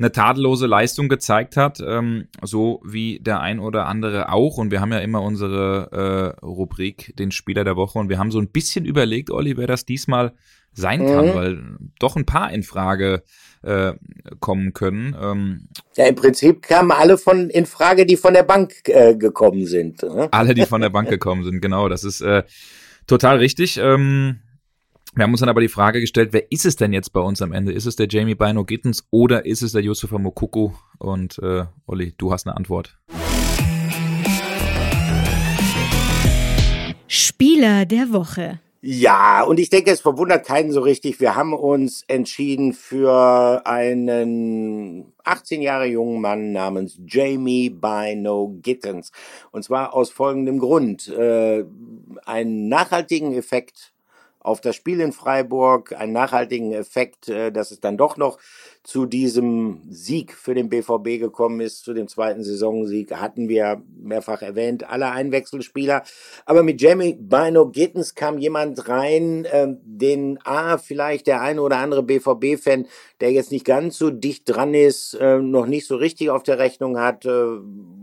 [0.00, 4.56] eine tadellose Leistung gezeigt hat, ähm, so wie der ein oder andere auch.
[4.56, 7.98] Und wir haben ja immer unsere äh, Rubrik, den Spieler der Woche.
[7.98, 10.32] Und wir haben so ein bisschen überlegt, Olli, wer das diesmal
[10.72, 11.34] sein kann, mhm.
[11.34, 11.58] weil
[11.98, 13.22] doch ein paar in Frage
[13.62, 13.92] äh,
[14.38, 15.14] kommen können.
[15.20, 19.66] Ähm, ja, im Prinzip kamen alle von in Frage, die von der Bank äh, gekommen
[19.66, 20.02] sind.
[20.02, 20.28] Ne?
[20.30, 21.88] Alle, die von der Bank gekommen sind, genau.
[21.90, 22.44] Das ist äh,
[23.06, 23.76] total richtig.
[23.76, 24.40] Ähm,
[25.14, 27.42] wir haben uns dann aber die Frage gestellt, wer ist es denn jetzt bei uns
[27.42, 27.72] am Ende?
[27.72, 30.70] Ist es der Jamie Bino Gittens oder ist es der Yusufa Mokuku?
[30.98, 32.96] Und äh, Olli, du hast eine Antwort.
[37.08, 38.60] Spieler der Woche.
[38.82, 41.20] Ja, und ich denke, es verwundert keinen so richtig.
[41.20, 49.10] Wir haben uns entschieden für einen 18 Jahre jungen Mann namens Jamie Bino Gittens.
[49.50, 51.08] Und zwar aus folgendem Grund.
[51.08, 51.64] Äh,
[52.24, 53.89] einen nachhaltigen Effekt
[54.40, 58.38] auf das Spiel in Freiburg, einen nachhaltigen Effekt, äh, dass es dann doch noch
[58.82, 64.40] zu diesem Sieg für den BVB gekommen ist, zu dem zweiten Saisonsieg, hatten wir mehrfach
[64.40, 66.02] erwähnt, alle Einwechselspieler.
[66.46, 71.76] Aber mit Jamie Bino Gittens kam jemand rein, äh, den A, vielleicht der eine oder
[71.76, 72.86] andere BVB-Fan,
[73.20, 76.58] der jetzt nicht ganz so dicht dran ist, äh, noch nicht so richtig auf der
[76.58, 77.30] Rechnung hat, äh,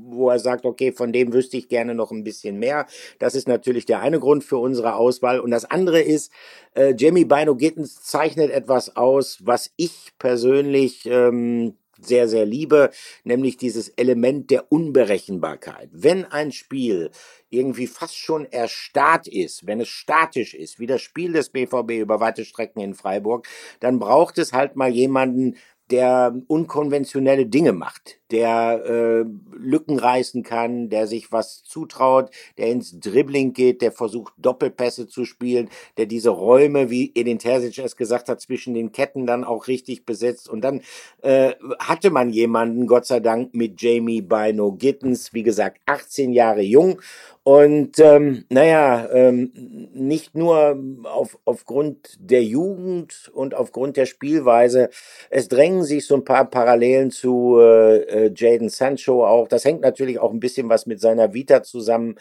[0.09, 2.85] wo er sagt, okay, von dem wüsste ich gerne noch ein bisschen mehr.
[3.19, 5.39] Das ist natürlich der eine Grund für unsere Auswahl.
[5.39, 6.31] Und das andere ist,
[6.77, 12.91] äh, Jamie Bino Gittens zeichnet etwas aus, was ich persönlich ähm, sehr, sehr liebe,
[13.23, 15.89] nämlich dieses Element der Unberechenbarkeit.
[15.91, 17.09] Wenn ein Spiel
[17.49, 22.19] irgendwie fast schon erstarrt ist, wenn es statisch ist, wie das Spiel des BVB über
[22.19, 23.47] weite Strecken in Freiburg,
[23.79, 25.55] dann braucht es halt mal jemanden,
[25.91, 32.99] der unkonventionelle Dinge macht, der äh, Lücken reißen kann, der sich was zutraut, der ins
[32.99, 38.27] Dribbling geht, der versucht Doppelpässe zu spielen, der diese Räume, wie Edin Terzic es gesagt
[38.27, 40.49] hat, zwischen den Ketten dann auch richtig besetzt.
[40.49, 40.81] Und dann
[41.21, 46.61] äh, hatte man jemanden, Gott sei Dank, mit Jamie Bino Gittens, wie gesagt, 18 Jahre
[46.61, 47.01] jung
[47.47, 49.53] und ähm, naja, ähm,
[49.93, 54.89] nicht nur auf, aufgrund der Jugend und aufgrund der Spielweise,
[55.29, 59.47] es drängen sich so ein paar Parallelen zu äh, äh, Jaden Sancho auch.
[59.47, 62.15] Das hängt natürlich auch ein bisschen was mit seiner Vita zusammen.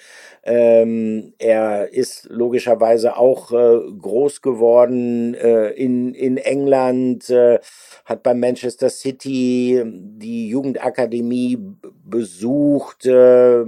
[0.45, 7.59] Ähm, er ist logischerweise auch äh, groß geworden äh, in, in England, äh,
[8.05, 11.59] hat bei Manchester City die Jugendakademie
[12.05, 13.07] besucht.
[13.07, 13.65] Äh,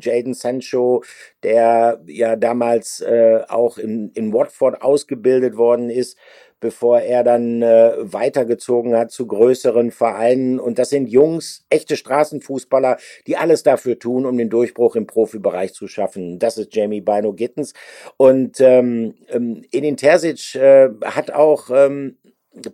[0.00, 1.02] Jaden Sancho,
[1.42, 6.16] der ja damals äh, auch in, in Watford ausgebildet worden ist,
[6.60, 10.60] bevor er dann äh, weitergezogen hat zu größeren Vereinen.
[10.60, 15.72] Und das sind Jungs, echte Straßenfußballer, die alles dafür tun, um den Durchbruch im Profibereich
[15.72, 16.38] zu schaffen.
[16.38, 17.72] Das ist Jamie Bino Gittens.
[18.18, 22.18] Und ähm, ähm, Edin Terzic äh, hat auch ähm,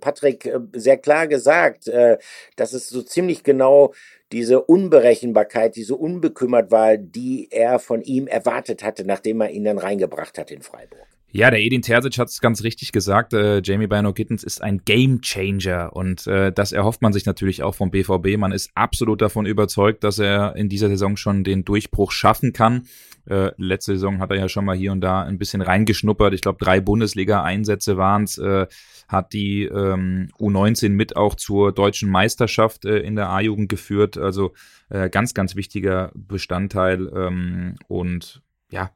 [0.01, 2.19] Patrick äh, sehr klar gesagt, äh,
[2.57, 3.93] dass es so ziemlich genau
[4.33, 10.39] diese Unberechenbarkeit, diese Unbekümmertheit, die er von ihm erwartet hatte, nachdem er ihn dann reingebracht
[10.39, 11.06] hat in Freiburg.
[11.33, 13.35] Ja, der Edin Terzic hat es ganz richtig gesagt.
[13.35, 17.62] Äh, Jamie Bino Gittens ist ein Game Changer und äh, das erhofft man sich natürlich
[17.62, 18.39] auch vom BVB.
[18.39, 22.87] Man ist absolut davon überzeugt, dass er in dieser Saison schon den Durchbruch schaffen kann.
[23.29, 26.33] Äh, letzte Saison hat er ja schon mal hier und da ein bisschen reingeschnuppert.
[26.33, 28.39] Ich glaube, drei Bundesliga-Einsätze waren es.
[28.39, 28.67] Äh,
[29.09, 34.19] hat die ähm, U19 mit auch zur deutschen Meisterschaft äh, in der A-Jugend geführt.
[34.19, 34.53] Also
[34.89, 37.09] äh, ganz, ganz wichtiger Bestandteil.
[37.15, 38.91] Ähm, und ja,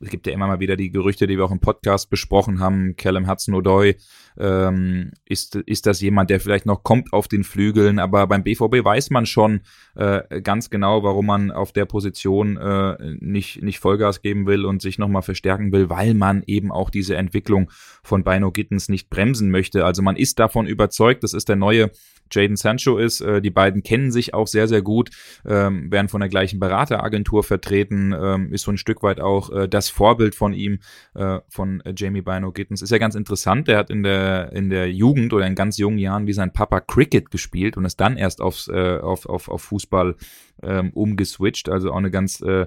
[0.00, 2.96] es gibt ja immer mal wieder die Gerüchte, die wir auch im Podcast besprochen haben.
[2.96, 3.96] Callum Hudson-Odoi,
[4.38, 8.84] ähm, ist, ist das jemand, der vielleicht noch kommt auf den Flügeln, aber beim BVB
[8.84, 9.60] weiß man schon
[9.94, 14.82] äh, ganz genau, warum man auf der Position äh, nicht, nicht Vollgas geben will und
[14.82, 17.70] sich nochmal verstärken will, weil man eben auch diese Entwicklung
[18.02, 19.84] von Bino Gittens nicht bremsen möchte.
[19.84, 21.90] Also man ist davon überzeugt, das ist der neue
[22.30, 23.20] Jaden Sancho ist.
[23.20, 25.10] Äh, die beiden kennen sich auch sehr, sehr gut,
[25.46, 29.68] ähm, werden von der gleichen Berateragentur vertreten, ähm, ist so ein Stück weit auch äh,
[29.76, 30.80] das Vorbild von ihm,
[31.14, 32.82] äh, von äh, Jamie Bino Gittens.
[32.82, 35.98] Ist ja ganz interessant, der hat in der, in der Jugend oder in ganz jungen
[35.98, 39.62] Jahren wie sein Papa Cricket gespielt und ist dann erst aufs, äh, auf, auf, auf
[39.62, 40.16] Fußball
[40.62, 41.68] ähm, umgeswitcht.
[41.68, 42.66] Also auch eine ganz, äh,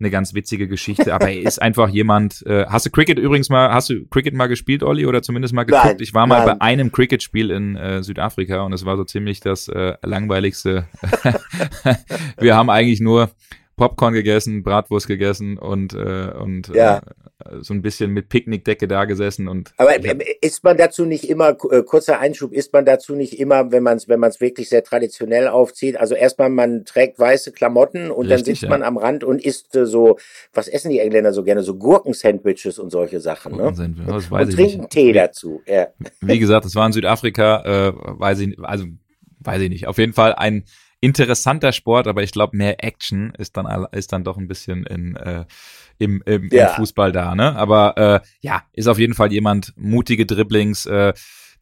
[0.00, 1.14] eine ganz witzige Geschichte.
[1.14, 2.44] Aber er ist einfach jemand.
[2.46, 5.64] Äh, hast du Cricket übrigens mal, hast du Cricket mal gespielt, Olli, oder zumindest mal
[5.64, 5.84] geguckt?
[5.84, 6.58] Nein, ich war mal nein.
[6.58, 10.86] bei einem Cricket-Spiel in äh, Südafrika und es war so ziemlich das äh, langweiligste.
[12.38, 13.30] Wir haben eigentlich nur
[13.78, 16.98] Popcorn gegessen, Bratwurst gegessen und, äh, und ja.
[16.98, 19.72] äh, so ein bisschen mit Picknickdecke da gesessen und.
[19.78, 20.12] Aber ja.
[20.42, 23.96] ist man dazu nicht immer, äh, kurzer Einschub, ist man dazu nicht immer, wenn man
[23.96, 28.36] es wenn man's wirklich sehr traditionell aufzieht, also erstmal man trägt weiße Klamotten und Richtig,
[28.36, 28.68] dann sitzt ja.
[28.68, 30.18] man am Rand und isst äh, so,
[30.52, 33.72] was essen die Engländer so gerne, so Gurkensandwiches und solche Sachen, ne?
[34.06, 34.90] Das weiß und ich trinken nicht.
[34.90, 35.86] Tee dazu, ja.
[36.20, 38.84] Wie gesagt, das war in Südafrika, äh, weiß ich, also
[39.40, 39.86] weiß ich nicht.
[39.86, 40.64] Auf jeden Fall ein
[41.00, 45.16] interessanter Sport, aber ich glaube, mehr Action ist dann, ist dann doch ein bisschen in,
[45.16, 45.44] äh,
[45.98, 46.68] im, im, ja.
[46.68, 47.34] im Fußball da.
[47.34, 47.54] Ne?
[47.56, 51.12] Aber äh, ja, ist auf jeden Fall jemand, mutige Dribblings, äh,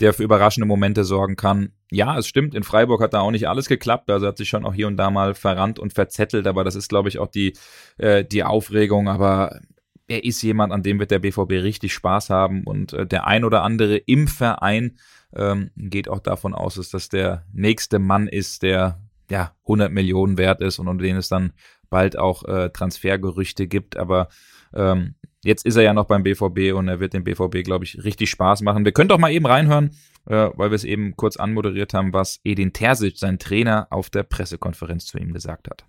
[0.00, 1.72] der für überraschende Momente sorgen kann.
[1.90, 4.64] Ja, es stimmt, in Freiburg hat da auch nicht alles geklappt, also hat sich schon
[4.64, 7.54] auch hier und da mal verrannt und verzettelt, aber das ist, glaube ich, auch die,
[7.98, 9.60] äh, die Aufregung, aber
[10.08, 13.44] er ist jemand, an dem wird der BVB richtig Spaß haben und äh, der ein
[13.44, 14.98] oder andere im Verein
[15.34, 20.38] ähm, geht auch davon aus, dass das der nächste Mann ist, der ja 100 Millionen
[20.38, 21.52] wert ist und unter denen es dann
[21.90, 23.96] bald auch äh, Transfergerüchte gibt.
[23.96, 24.28] Aber
[24.74, 28.02] ähm, jetzt ist er ja noch beim BVB und er wird dem BVB, glaube ich,
[28.04, 28.84] richtig Spaß machen.
[28.84, 29.90] Wir können doch mal eben reinhören,
[30.26, 34.24] äh, weil wir es eben kurz anmoderiert haben, was Edin Terzic, sein Trainer, auf der
[34.24, 35.84] Pressekonferenz zu ihm gesagt hat.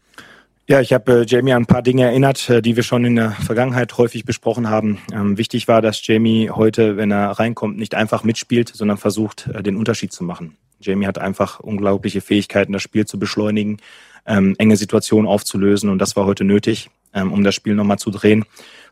[0.70, 3.16] Ja, ich habe äh, Jamie an ein paar Dinge erinnert, äh, die wir schon in
[3.16, 4.98] der Vergangenheit häufig besprochen haben.
[5.14, 9.64] Ähm, wichtig war, dass Jamie heute, wenn er reinkommt, nicht einfach mitspielt, sondern versucht, äh,
[9.64, 10.58] den Unterschied zu machen.
[10.82, 13.78] Jamie hat einfach unglaubliche Fähigkeiten, das Spiel zu beschleunigen,
[14.26, 18.12] ähm, enge Situationen aufzulösen und das war heute nötig, ähm, um das Spiel nochmal zu
[18.12, 18.44] drehen.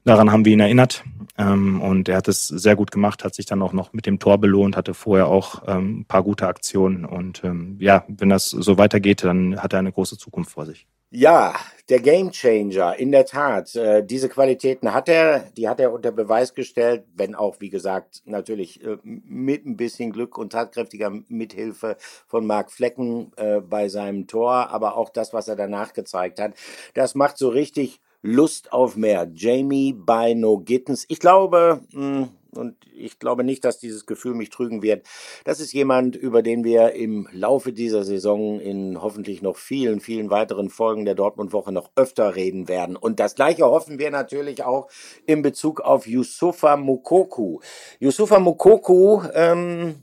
[0.06, 1.04] Daran haben wir ihn erinnert
[1.38, 4.20] ähm, und er hat es sehr gut gemacht, hat sich dann auch noch mit dem
[4.20, 8.50] Tor belohnt, hatte vorher auch ähm, ein paar gute Aktionen und ähm, ja, wenn das
[8.50, 10.88] so weitergeht, dann hat er eine große Zukunft vor sich.
[11.12, 11.56] Ja,
[11.89, 13.76] der Gamechanger, in der Tat.
[13.76, 18.22] Äh, diese Qualitäten hat er, die hat er unter Beweis gestellt, wenn auch, wie gesagt,
[18.26, 21.96] natürlich äh, mit ein bisschen Glück und tatkräftiger Mithilfe
[22.28, 26.54] von Marc Flecken äh, bei seinem Tor, aber auch das, was er danach gezeigt hat,
[26.96, 29.30] das macht so richtig Lust auf mehr.
[29.36, 31.06] Jamie Bino Gittens.
[31.10, 35.06] Ich glaube, hm, und ich glaube nicht, dass dieses Gefühl mich trügen wird.
[35.44, 40.32] Das ist jemand, über den wir im Laufe dieser Saison in hoffentlich noch vielen, vielen
[40.32, 42.96] weiteren Folgen der Dortmund-Woche noch öfter reden werden.
[42.96, 44.90] Und das Gleiche hoffen wir natürlich auch
[45.28, 47.60] in Bezug auf Yusufa Mukoku.
[48.00, 49.96] Yusufa Mukoku, ähm,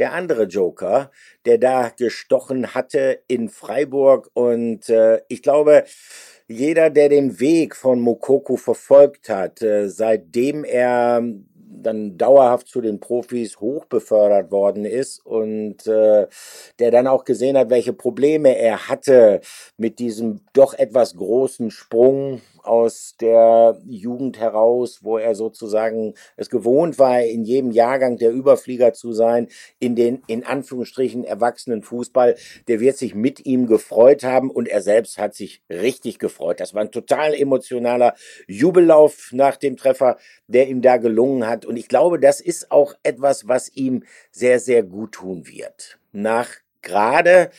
[0.00, 1.10] der andere Joker,
[1.44, 4.30] der da gestochen hatte in Freiburg.
[4.32, 5.84] Und äh, ich glaube,
[6.48, 11.22] jeder, der den Weg von Mokoko verfolgt hat, äh, seitdem er
[11.82, 16.26] dann dauerhaft zu den Profis hochbefördert worden ist und äh,
[16.78, 19.40] der dann auch gesehen hat, welche Probleme er hatte
[19.76, 26.98] mit diesem doch etwas großen Sprung aus der Jugend heraus, wo er sozusagen es gewohnt
[26.98, 32.36] war, in jedem Jahrgang der Überflieger zu sein, in den in Anführungsstrichen erwachsenen Fußball,
[32.68, 36.60] der wird sich mit ihm gefreut haben und er selbst hat sich richtig gefreut.
[36.60, 38.14] Das war ein total emotionaler
[38.46, 42.94] Jubellauf nach dem Treffer, der ihm da gelungen hat und ich glaube, das ist auch
[43.02, 45.98] etwas, was ihm sehr, sehr gut tun wird.
[46.12, 46.48] Nach
[46.82, 47.50] gerade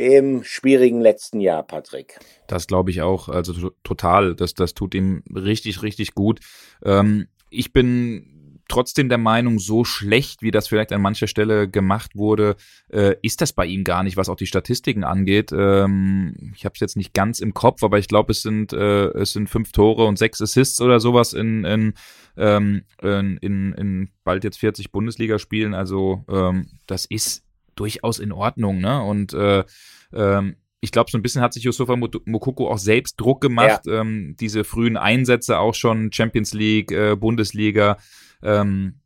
[0.00, 2.18] dem schwierigen letzten Jahr, Patrick.
[2.46, 4.34] Das glaube ich auch, also total.
[4.34, 6.40] Das, das tut ihm richtig, richtig gut.
[6.82, 12.16] Ähm, ich bin trotzdem der Meinung, so schlecht, wie das vielleicht an mancher Stelle gemacht
[12.16, 12.56] wurde,
[12.88, 15.50] äh, ist das bei ihm gar nicht, was auch die Statistiken angeht.
[15.52, 19.08] Ähm, ich habe es jetzt nicht ganz im Kopf, aber ich glaube, es sind äh,
[19.08, 21.94] es sind fünf Tore und sechs Assists oder sowas in in,
[22.36, 25.74] ähm, in, in, in bald jetzt 40 Bundesligaspielen.
[25.74, 27.42] Also ähm, das ist
[27.80, 29.02] durchaus in Ordnung, ne?
[29.02, 29.64] Und äh,
[30.12, 33.82] ähm, ich glaube, so ein bisschen hat sich Yusufa Mokoko auch selbst Druck gemacht.
[33.86, 34.00] Ja.
[34.00, 37.98] Ähm, diese frühen Einsätze auch schon Champions League, äh, Bundesliga.
[38.42, 39.00] Ähm,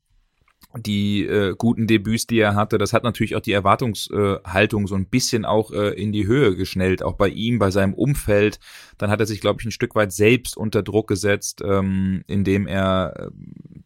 [0.76, 4.94] die äh, guten Debüts, die er hatte, das hat natürlich auch die Erwartungshaltung äh, so
[4.96, 8.58] ein bisschen auch äh, in die Höhe geschnellt, auch bei ihm, bei seinem Umfeld.
[8.98, 12.66] Dann hat er sich, glaube ich, ein Stück weit selbst unter Druck gesetzt, ähm, indem
[12.66, 13.30] er,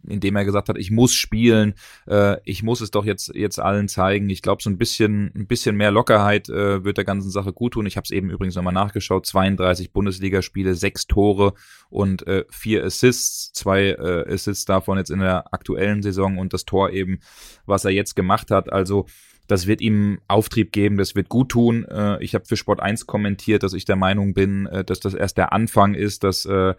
[0.09, 1.75] indem er gesagt hat, ich muss spielen,
[2.07, 4.31] äh, ich muss es doch jetzt jetzt allen zeigen.
[4.31, 7.75] Ich glaube, so ein bisschen, ein bisschen mehr Lockerheit äh, wird der ganzen Sache gut
[7.75, 7.87] tun.
[7.87, 11.53] Ich habe es eben übrigens nochmal nachgeschaut: 32 Bundesligaspiele, sechs Tore
[11.91, 16.65] und äh, vier Assists, zwei äh, Assists davon jetzt in der aktuellen Saison und das
[16.65, 17.21] Tor Tor eben,
[17.67, 18.73] was er jetzt gemacht hat.
[18.73, 19.07] Also
[19.49, 21.85] das wird ihm Auftrieb geben, das wird gut tun.
[21.87, 25.15] Äh, ich habe für Sport 1 kommentiert, dass ich der Meinung bin, äh, dass das
[25.15, 26.75] erst der Anfang ist, dass äh,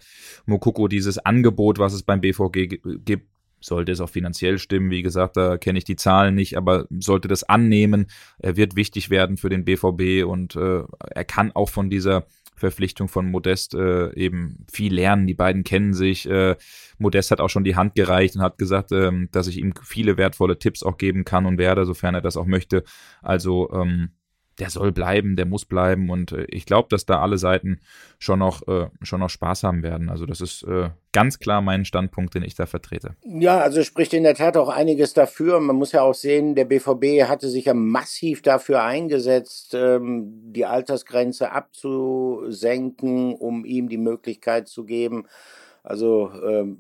[0.46, 3.28] Mokoko dieses Angebot, was es beim BVG gibt,
[3.62, 4.92] sollte es auch finanziell stimmen.
[4.92, 9.10] Wie gesagt, da kenne ich die Zahlen nicht, aber sollte das annehmen, er wird wichtig
[9.10, 12.26] werden für den BVB und äh, er kann auch von dieser
[12.60, 15.28] Verpflichtung von Modest äh, eben viel lernen.
[15.28, 16.30] Die beiden kennen sich.
[16.30, 16.56] Äh,
[16.98, 20.18] Modest hat auch schon die Hand gereicht und hat gesagt, ähm, dass ich ihm viele
[20.18, 22.84] wertvolle Tipps auch geben kann und werde, sofern er das auch möchte.
[23.22, 24.12] Also ähm,
[24.60, 27.80] der soll bleiben, der muss bleiben und äh, ich glaube, dass da alle Seiten
[28.18, 30.10] schon noch, äh, schon noch Spaß haben werden.
[30.10, 33.16] Also das ist äh, ganz klar mein Standpunkt, den ich da vertrete.
[33.24, 35.60] Ja, also spricht in der Tat auch einiges dafür.
[35.60, 40.66] Man muss ja auch sehen, der BVB hatte sich ja massiv dafür eingesetzt, ähm, die
[40.66, 45.26] Altersgrenze abzusenken, um ihm die Möglichkeit zu geben,
[45.84, 46.78] also ähm,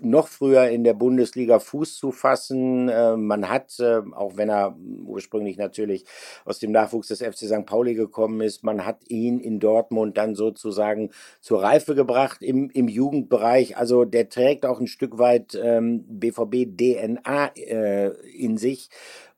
[0.00, 2.88] noch früher in der Bundesliga Fuß zu fassen.
[2.88, 6.04] Äh, man hat, äh, auch wenn er ursprünglich natürlich
[6.44, 7.66] aus dem Nachwuchs des FC St.
[7.66, 11.10] Pauli gekommen ist, man hat ihn in Dortmund dann sozusagen
[11.40, 13.76] zur Reife gebracht im, im Jugendbereich.
[13.76, 18.88] Also der trägt auch ein Stück weit ähm, BVB-DNA äh, in sich.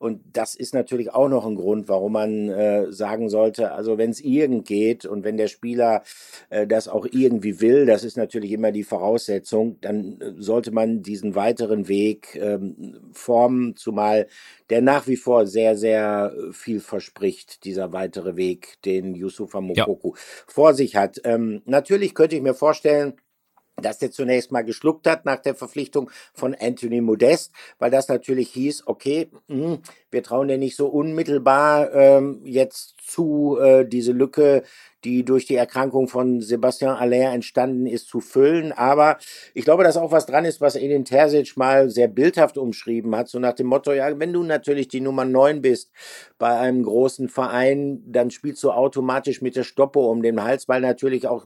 [0.01, 4.09] Und das ist natürlich auch noch ein Grund, warum man äh, sagen sollte, also wenn
[4.09, 6.01] es irgend geht und wenn der Spieler
[6.49, 11.01] äh, das auch irgendwie will, das ist natürlich immer die Voraussetzung, dann äh, sollte man
[11.01, 14.27] diesen weiteren Weg ähm, formen, zumal
[14.69, 20.21] der nach wie vor sehr, sehr viel verspricht, dieser weitere Weg, den Yusufa Mokoku ja.
[20.47, 21.21] vor sich hat.
[21.23, 23.13] Ähm, natürlich könnte ich mir vorstellen,
[23.77, 28.49] dass der zunächst mal geschluckt hat nach der Verpflichtung von Anthony Modest, weil das natürlich
[28.49, 34.63] hieß, okay, hm, wir trauen dir nicht so unmittelbar ähm, jetzt zu, äh, diese Lücke
[35.03, 38.71] die durch die Erkrankung von Sebastian Aller entstanden ist, zu füllen.
[38.71, 39.17] Aber
[39.53, 43.27] ich glaube, dass auch was dran ist, was Edin Terzic mal sehr bildhaft umschrieben hat,
[43.27, 45.91] so nach dem Motto, ja, wenn du natürlich die Nummer 9 bist
[46.37, 50.81] bei einem großen Verein, dann spielst du automatisch mit der Stoppe um den Hals, weil
[50.81, 51.45] natürlich auch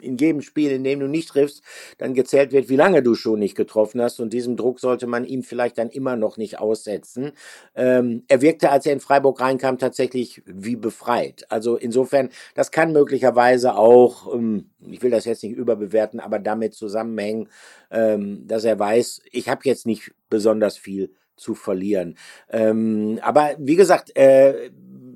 [0.00, 1.62] in jedem Spiel, in dem du nicht triffst,
[1.98, 4.20] dann gezählt wird, wie lange du schon nicht getroffen hast.
[4.20, 7.32] Und diesem Druck sollte man ihm vielleicht dann immer noch nicht aussetzen.
[7.74, 11.44] Ähm, er wirkte, als er in Freiburg reinkam, tatsächlich wie befreit.
[11.48, 16.74] Also insofern, das kann möglicherweise auch, ähm, ich will das jetzt nicht überbewerten, aber damit
[16.74, 17.48] zusammenhängen,
[17.90, 22.16] ähm, dass er weiß, ich habe jetzt nicht besonders viel zu verlieren.
[22.50, 24.70] Ähm, aber wie gesagt, äh,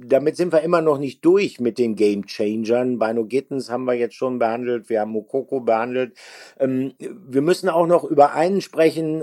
[0.07, 2.99] damit sind wir immer noch nicht durch mit den Game Changern.
[2.99, 6.17] Bino Gittens haben wir jetzt schon behandelt, wir haben Mokoko behandelt.
[6.59, 9.23] Wir müssen auch noch über einen sprechen,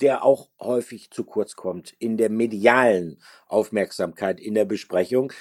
[0.00, 5.32] der auch häufig zu kurz kommt in der medialen Aufmerksamkeit in der Besprechung,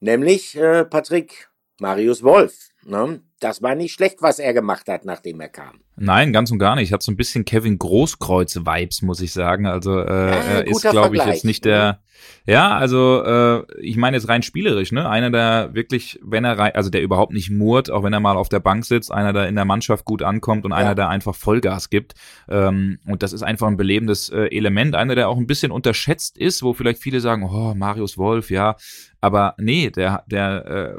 [0.00, 1.48] nämlich äh, Patrick
[1.80, 2.70] Marius Wolf.
[2.84, 3.20] Ne?
[3.40, 5.80] Das war nicht schlecht, was er gemacht hat, nachdem er kam.
[5.96, 6.92] Nein, ganz und gar nicht.
[6.92, 9.66] Hat so ein bisschen Kevin Großkreuz-Vibes, muss ich sagen.
[9.66, 12.00] Also äh, ja, er ist, glaube ich, jetzt nicht der.
[12.46, 15.08] Ja, also äh, ich meine jetzt rein spielerisch, ne?
[15.08, 18.36] Einer, der wirklich, wenn er rein, also der überhaupt nicht murrt, auch wenn er mal
[18.36, 20.78] auf der Bank sitzt, einer, der in der Mannschaft gut ankommt und ja.
[20.78, 22.14] einer, der einfach Vollgas gibt.
[22.48, 24.94] Ähm, und das ist einfach ein belebendes äh, Element.
[24.94, 28.76] Einer, der auch ein bisschen unterschätzt ist, wo vielleicht viele sagen, oh, Marius Wolf, ja.
[29.22, 30.94] Aber nee, der, der, äh,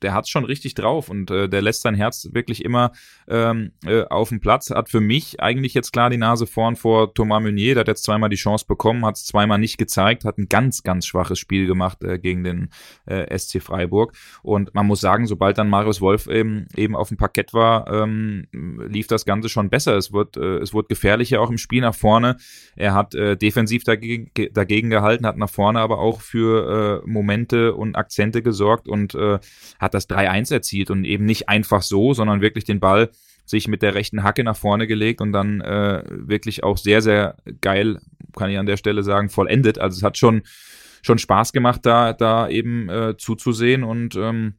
[0.00, 2.92] der hat's schon richtig drauf und äh, der lässt sein Herz wirklich immer
[3.28, 4.70] ähm, äh, auf dem Platz.
[4.70, 7.74] Hat für mich eigentlich jetzt klar die Nase vorn vor Thomas Meunier.
[7.74, 10.84] Der hat jetzt zweimal die Chance bekommen, hat es zweimal nicht gezeigt, hat ein ganz,
[10.84, 12.70] ganz schwaches Spiel gemacht äh, gegen den
[13.04, 14.14] äh, SC Freiburg.
[14.42, 18.48] Und man muss sagen, sobald dann Marius Wolf eben, eben auf dem Parkett war, ähm,
[18.88, 19.98] lief das Ganze schon besser.
[19.98, 22.38] Es wird, äh, es wurde gefährlicher auch im Spiel nach vorne.
[22.74, 27.65] Er hat äh, defensiv dagegen, dagegen gehalten, hat nach vorne aber auch für äh, Momente
[27.74, 29.38] und Akzente gesorgt und äh,
[29.78, 33.10] hat das 3-1 erzielt und eben nicht einfach so, sondern wirklich den Ball
[33.44, 37.36] sich mit der rechten Hacke nach vorne gelegt und dann äh, wirklich auch sehr, sehr
[37.60, 38.00] geil,
[38.36, 39.78] kann ich an der Stelle sagen, vollendet.
[39.78, 40.42] Also es hat schon,
[41.02, 44.54] schon Spaß gemacht, da, da eben äh, zuzusehen und ähm,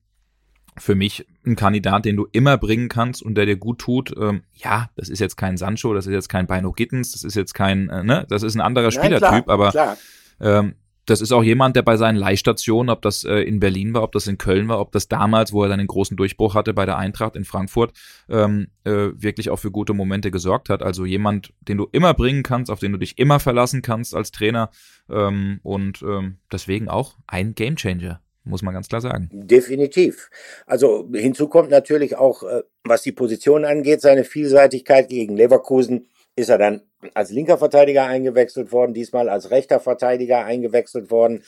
[0.77, 4.13] für mich ein Kandidat, den du immer bringen kannst und der dir gut tut.
[4.17, 7.35] Ähm, ja, das ist jetzt kein Sancho, das ist jetzt kein Beino Gittens, das ist
[7.35, 9.97] jetzt kein, äh, ne, das ist ein anderer Spielertyp, ja, klar, aber klar.
[10.39, 10.75] Ähm,
[11.07, 14.11] das ist auch jemand, der bei seinen Leihstationen, ob das äh, in Berlin war, ob
[14.11, 16.97] das in Köln war, ob das damals, wo er seinen großen Durchbruch hatte bei der
[16.97, 17.93] Eintracht in Frankfurt,
[18.29, 20.83] ähm, äh, wirklich auch für gute Momente gesorgt hat.
[20.83, 24.31] Also jemand, den du immer bringen kannst, auf den du dich immer verlassen kannst als
[24.31, 24.69] Trainer
[25.09, 29.29] ähm, und ähm, deswegen auch ein Gamechanger muss man ganz klar sagen.
[29.33, 30.29] Definitiv.
[30.65, 36.49] Also hinzu kommt natürlich auch, äh, was die Position angeht, seine Vielseitigkeit gegen Leverkusen ist
[36.49, 36.83] er dann
[37.15, 41.43] als linker Verteidiger eingewechselt worden, diesmal als rechter Verteidiger eingewechselt worden.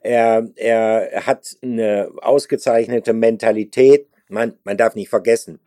[0.00, 4.08] Er, er hat eine ausgezeichnete Mentalität.
[4.28, 5.60] Man, man darf nicht vergessen,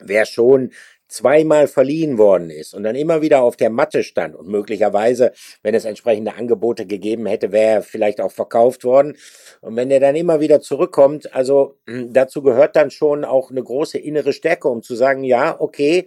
[0.00, 0.72] wer schon
[1.06, 5.74] zweimal verliehen worden ist und dann immer wieder auf der Matte stand und möglicherweise, wenn
[5.74, 9.16] es entsprechende Angebote gegeben hätte, wäre er vielleicht auch verkauft worden.
[9.60, 13.96] Und wenn er dann immer wieder zurückkommt, also dazu gehört dann schon auch eine große
[13.96, 16.06] innere Stärke, um zu sagen, ja, okay,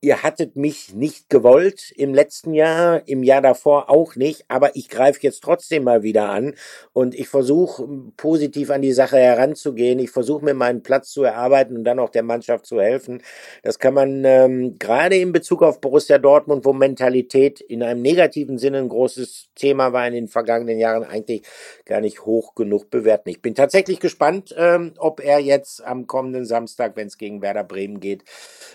[0.00, 4.88] ihr hattet mich nicht gewollt im letzten Jahr, im Jahr davor auch nicht, aber ich
[4.88, 6.54] greife jetzt trotzdem mal wieder an
[6.92, 9.98] und ich versuche positiv an die Sache heranzugehen.
[9.98, 13.22] Ich versuche mir meinen Platz zu erarbeiten und dann auch der Mannschaft zu helfen.
[13.62, 18.58] Das kann man ähm, gerade in Bezug auf Borussia Dortmund, wo Mentalität in einem negativen
[18.58, 21.42] Sinne ein großes Thema war in den vergangenen Jahren, eigentlich
[21.86, 23.30] gar nicht hoch genug bewerten.
[23.30, 27.64] Ich bin tatsächlich gespannt, ähm, ob er jetzt am kommenden Samstag, wenn es gegen Werder
[27.64, 28.24] Bremen geht,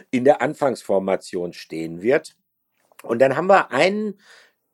[0.09, 2.35] in der Anfangsform Information stehen wird.
[3.03, 4.19] Und dann haben wir einen,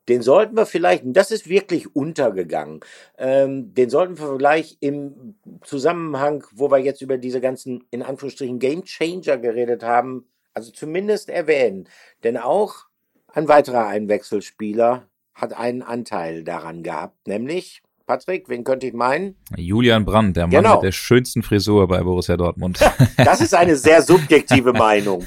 [0.09, 2.81] den sollten wir vielleicht, und das ist wirklich untergegangen,
[3.17, 8.59] ähm, den sollten wir vielleicht im Zusammenhang, wo wir jetzt über diese ganzen, in Anführungsstrichen,
[8.59, 11.87] Game Changer geredet haben, also zumindest erwähnen.
[12.23, 12.85] Denn auch
[13.27, 19.35] ein weiterer Einwechselspieler hat einen Anteil daran gehabt, nämlich Patrick, wen könnte ich meinen?
[19.57, 20.75] Julian Brandt, der Mann genau.
[20.75, 22.79] mit der schönsten Frisur bei Borussia Dortmund.
[23.17, 25.25] Das ist eine sehr subjektive Meinung.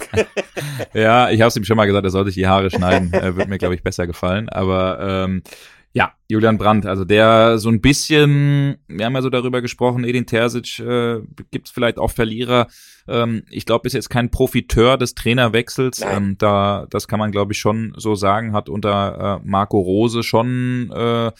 [0.94, 3.12] Ja, ich habe es ihm schon mal gesagt, er sollte sich die Haare schneiden.
[3.12, 4.48] Äh, Würde mir, glaube ich, besser gefallen.
[4.48, 5.42] Aber ähm,
[5.92, 10.24] ja, Julian Brandt, also der so ein bisschen, wir haben ja so darüber gesprochen, Edin
[10.26, 12.68] Terzic, äh, gibt es vielleicht auch Verlierer.
[13.08, 16.02] Ähm, ich glaube, ist jetzt kein Profiteur des Trainerwechsels.
[16.02, 20.22] Ähm, da, das kann man, glaube ich, schon so sagen, hat unter äh, Marco Rose
[20.22, 21.32] schon äh,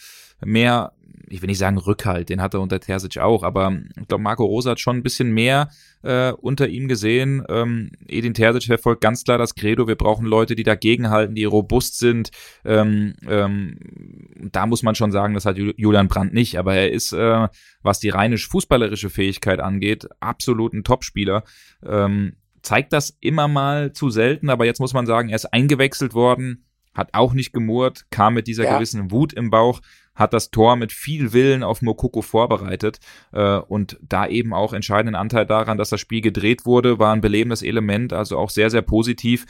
[0.43, 0.91] mehr
[1.29, 4.45] ich will nicht sagen Rückhalt, den hat er unter Terzic auch, aber ich glaube, Marco
[4.45, 5.69] Rosa hat schon ein bisschen mehr
[6.03, 7.43] äh, unter ihm gesehen.
[7.49, 11.97] Ähm, Edin Terzic verfolgt ganz klar das Credo, wir brauchen Leute, die dagegenhalten, die robust
[11.97, 12.31] sind.
[12.65, 13.77] Ähm, ähm,
[14.51, 17.47] da muss man schon sagen, das hat Julian Brandt nicht, aber er ist, äh,
[17.81, 21.43] was die reine fußballerische Fähigkeit angeht, absolut ein Topspieler.
[21.85, 26.13] Ähm, zeigt das immer mal zu selten, aber jetzt muss man sagen, er ist eingewechselt
[26.13, 28.75] worden, hat auch nicht gemurrt, kam mit dieser ja.
[28.75, 29.81] gewissen Wut im Bauch
[30.15, 32.99] hat das Tor mit viel Willen auf Mokoko vorbereitet
[33.31, 37.21] äh, und da eben auch entscheidenden Anteil daran, dass das Spiel gedreht wurde, war ein
[37.21, 39.45] belebendes Element, also auch sehr, sehr positiv.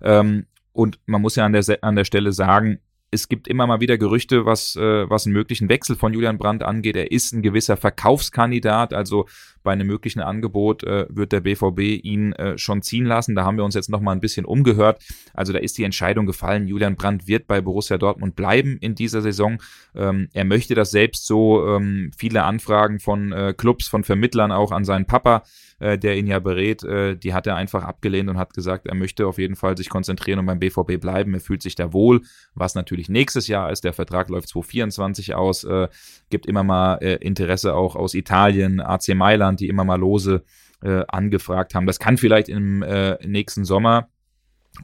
[0.00, 2.80] Ähm, und man muss ja an der, an der Stelle sagen,
[3.10, 6.62] es gibt immer mal wieder Gerüchte, was, äh, was einen möglichen Wechsel von Julian Brandt
[6.62, 6.96] angeht.
[6.96, 9.26] Er ist ein gewisser Verkaufskandidat, also
[9.62, 13.34] bei einem möglichen Angebot äh, wird der BVB ihn äh, schon ziehen lassen.
[13.34, 15.02] Da haben wir uns jetzt noch mal ein bisschen umgehört.
[15.34, 16.68] Also da ist die Entscheidung gefallen.
[16.68, 19.60] Julian Brandt wird bei Borussia Dortmund bleiben in dieser Saison.
[19.94, 21.66] Ähm, er möchte das selbst so.
[21.68, 25.42] Ähm, viele Anfragen von äh, Clubs, von Vermittlern auch an seinen Papa
[25.78, 28.94] äh, der ihn ja berät, äh, die hat er einfach abgelehnt und hat gesagt, er
[28.94, 31.34] möchte auf jeden Fall sich konzentrieren und beim BVB bleiben.
[31.34, 32.22] Er fühlt sich da wohl,
[32.54, 33.84] was natürlich nächstes Jahr ist.
[33.84, 35.64] Der Vertrag läuft 2024 aus.
[35.64, 35.88] Äh,
[36.30, 40.44] gibt immer mal äh, Interesse auch aus Italien, AC Mailand, die immer mal lose
[40.82, 41.86] äh, angefragt haben.
[41.86, 44.08] Das kann vielleicht im äh, nächsten Sommer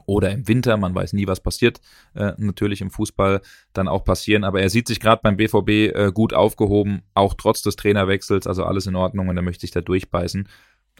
[0.05, 1.79] oder im Winter, man weiß nie, was passiert,
[2.15, 3.41] äh, natürlich im Fußball
[3.73, 7.61] dann auch passieren, aber er sieht sich gerade beim BVB äh, gut aufgehoben, auch trotz
[7.61, 10.47] des Trainerwechsels, also alles in Ordnung und er möchte sich da durchbeißen.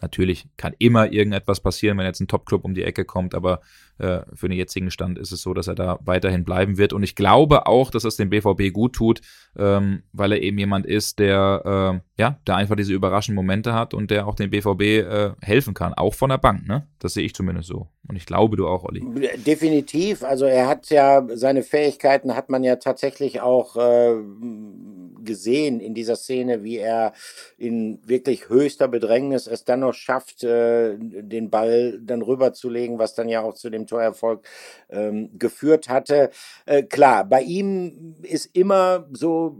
[0.02, 3.60] Natürlich kann immer irgendetwas passieren, wenn jetzt ein Top-Club um die Ecke kommt, aber
[3.98, 6.92] äh, für den jetzigen Stand ist es so, dass er da weiterhin bleiben wird.
[6.92, 9.20] Und ich glaube auch, dass es dem BVB gut tut,
[9.56, 13.92] ähm, weil er eben jemand ist, der, äh, ja, der einfach diese überraschenden Momente hat
[13.92, 16.66] und der auch dem BVB äh, helfen kann, auch von der Bank.
[16.68, 16.86] Ne?
[17.00, 17.88] Das sehe ich zumindest so.
[18.06, 19.02] Und ich glaube, du auch, Olli.
[19.44, 20.22] Definitiv.
[20.22, 24.14] Also er hat ja seine Fähigkeiten, hat man ja tatsächlich auch äh,
[25.24, 27.14] gesehen in dieser Szene, wie er
[27.58, 33.28] in wirklich höchster Bedrängnis es dann noch schafft, äh, den Ball dann rüberzulegen, was dann
[33.28, 34.46] ja auch zu dem Torerfolg
[34.88, 36.30] ähm, geführt hatte.
[36.66, 39.56] Äh, klar, bei ihm ist immer so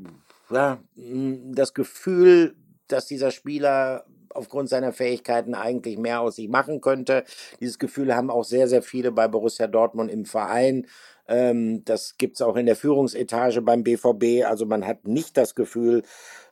[0.51, 2.57] ja, das Gefühl,
[2.89, 7.25] dass dieser Spieler aufgrund seiner Fähigkeiten eigentlich mehr aus sich machen könnte.
[7.61, 10.87] Dieses Gefühl haben auch sehr, sehr viele bei Borussia Dortmund im Verein.
[11.27, 14.45] Ähm, das gibt's auch in der Führungsetage beim BVB.
[14.45, 16.03] Also man hat nicht das Gefühl,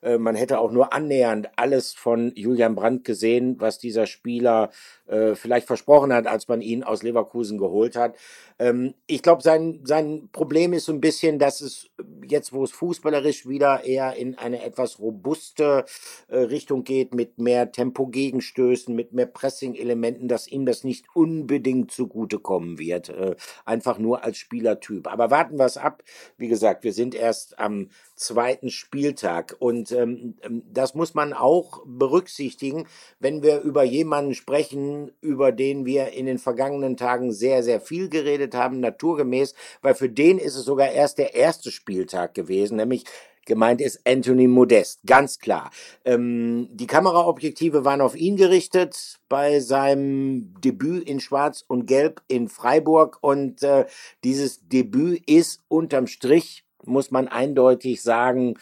[0.02, 4.70] äh, man hätte auch nur annähernd alles von Julian Brandt gesehen, was dieser Spieler
[5.06, 8.16] äh, vielleicht versprochen hat, als man ihn aus Leverkusen geholt hat.
[8.58, 11.90] Ähm, ich glaube, sein, sein Problem ist so ein bisschen, dass es
[12.28, 15.84] jetzt, wo es fußballerisch wieder eher in eine etwas robuste
[16.28, 22.78] äh, Richtung geht, mit mehr Tempo-Gegenstößen, mit mehr Pressing-Elementen, dass ihm das nicht unbedingt zugutekommen
[22.78, 23.08] wird.
[23.08, 25.06] Äh, einfach nur als Spielertyp.
[25.06, 26.02] Aber warten wir es ab.
[26.36, 27.88] Wie gesagt, wir sind erst am
[28.22, 29.56] zweiten Spieltag.
[29.58, 32.86] Und ähm, ähm, das muss man auch berücksichtigen,
[33.20, 38.08] wenn wir über jemanden sprechen, über den wir in den vergangenen Tagen sehr, sehr viel
[38.08, 43.04] geredet haben, naturgemäß, weil für den ist es sogar erst der erste Spieltag gewesen, nämlich
[43.44, 45.70] Gemeint ist Anthony Modest, ganz klar.
[46.04, 52.48] Ähm, die Kameraobjektive waren auf ihn gerichtet bei seinem Debüt in Schwarz und Gelb in
[52.48, 53.86] Freiburg und äh,
[54.22, 58.54] dieses Debüt ist unterm Strich muss man eindeutig sagen,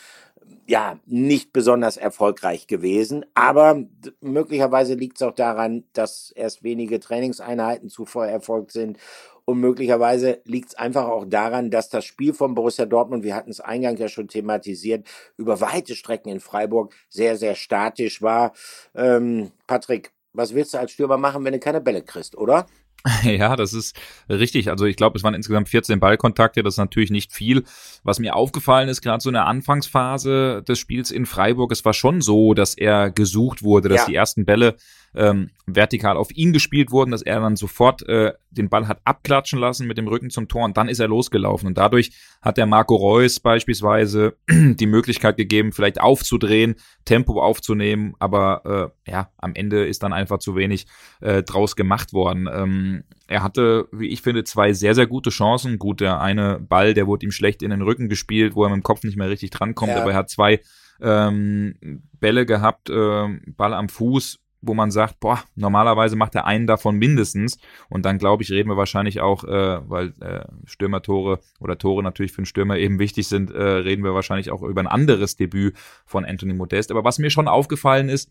[0.66, 3.26] ja, nicht besonders erfolgreich gewesen.
[3.34, 3.84] Aber
[4.20, 8.98] möglicherweise liegt es auch daran, dass erst wenige Trainingseinheiten zuvor erfolgt sind.
[9.44, 13.50] Und möglicherweise liegt es einfach auch daran, dass das Spiel von Borussia Dortmund, wir hatten
[13.50, 18.52] es eingangs ja schon thematisiert, über weite Strecken in Freiburg sehr, sehr statisch war.
[18.94, 22.66] Ähm, Patrick, was willst du als Stürmer machen, wenn du keine Bälle kriegst, oder?
[23.22, 23.98] Ja, das ist
[24.28, 24.70] richtig.
[24.70, 26.62] Also ich glaube, es waren insgesamt 14 Ballkontakte.
[26.62, 27.64] Das ist natürlich nicht viel.
[28.02, 31.94] Was mir aufgefallen ist, gerade so in der Anfangsphase des Spiels in Freiburg, es war
[31.94, 34.06] schon so, dass er gesucht wurde, dass ja.
[34.06, 34.76] die ersten Bälle
[35.14, 39.58] ähm, vertikal auf ihn gespielt wurden, dass er dann sofort äh, den Ball hat abklatschen
[39.58, 41.68] lassen mit dem Rücken zum Tor und dann ist er losgelaufen.
[41.68, 48.92] Und dadurch hat der Marco Reus beispielsweise die Möglichkeit gegeben, vielleicht aufzudrehen, Tempo aufzunehmen, aber
[49.06, 50.86] äh, ja, am Ende ist dann einfach zu wenig
[51.20, 52.48] äh, draus gemacht worden.
[52.52, 55.78] Ähm, er hatte, wie ich finde, zwei sehr, sehr gute Chancen.
[55.78, 58.78] Gut, der eine Ball, der wurde ihm schlecht in den Rücken gespielt, wo er mit
[58.78, 60.00] dem Kopf nicht mehr richtig drankommt, ja.
[60.00, 60.60] aber er hat zwei
[61.00, 66.66] ähm, Bälle gehabt, äh, Ball am Fuß, wo man sagt, boah, normalerweise macht er einen
[66.66, 67.58] davon mindestens.
[67.88, 72.32] Und dann, glaube ich, reden wir wahrscheinlich auch, äh, weil äh, Stürmertore oder Tore natürlich
[72.32, 75.76] für einen Stürmer eben wichtig sind, äh, reden wir wahrscheinlich auch über ein anderes Debüt
[76.04, 76.90] von Anthony Modest.
[76.90, 78.30] Aber was mir schon aufgefallen ist,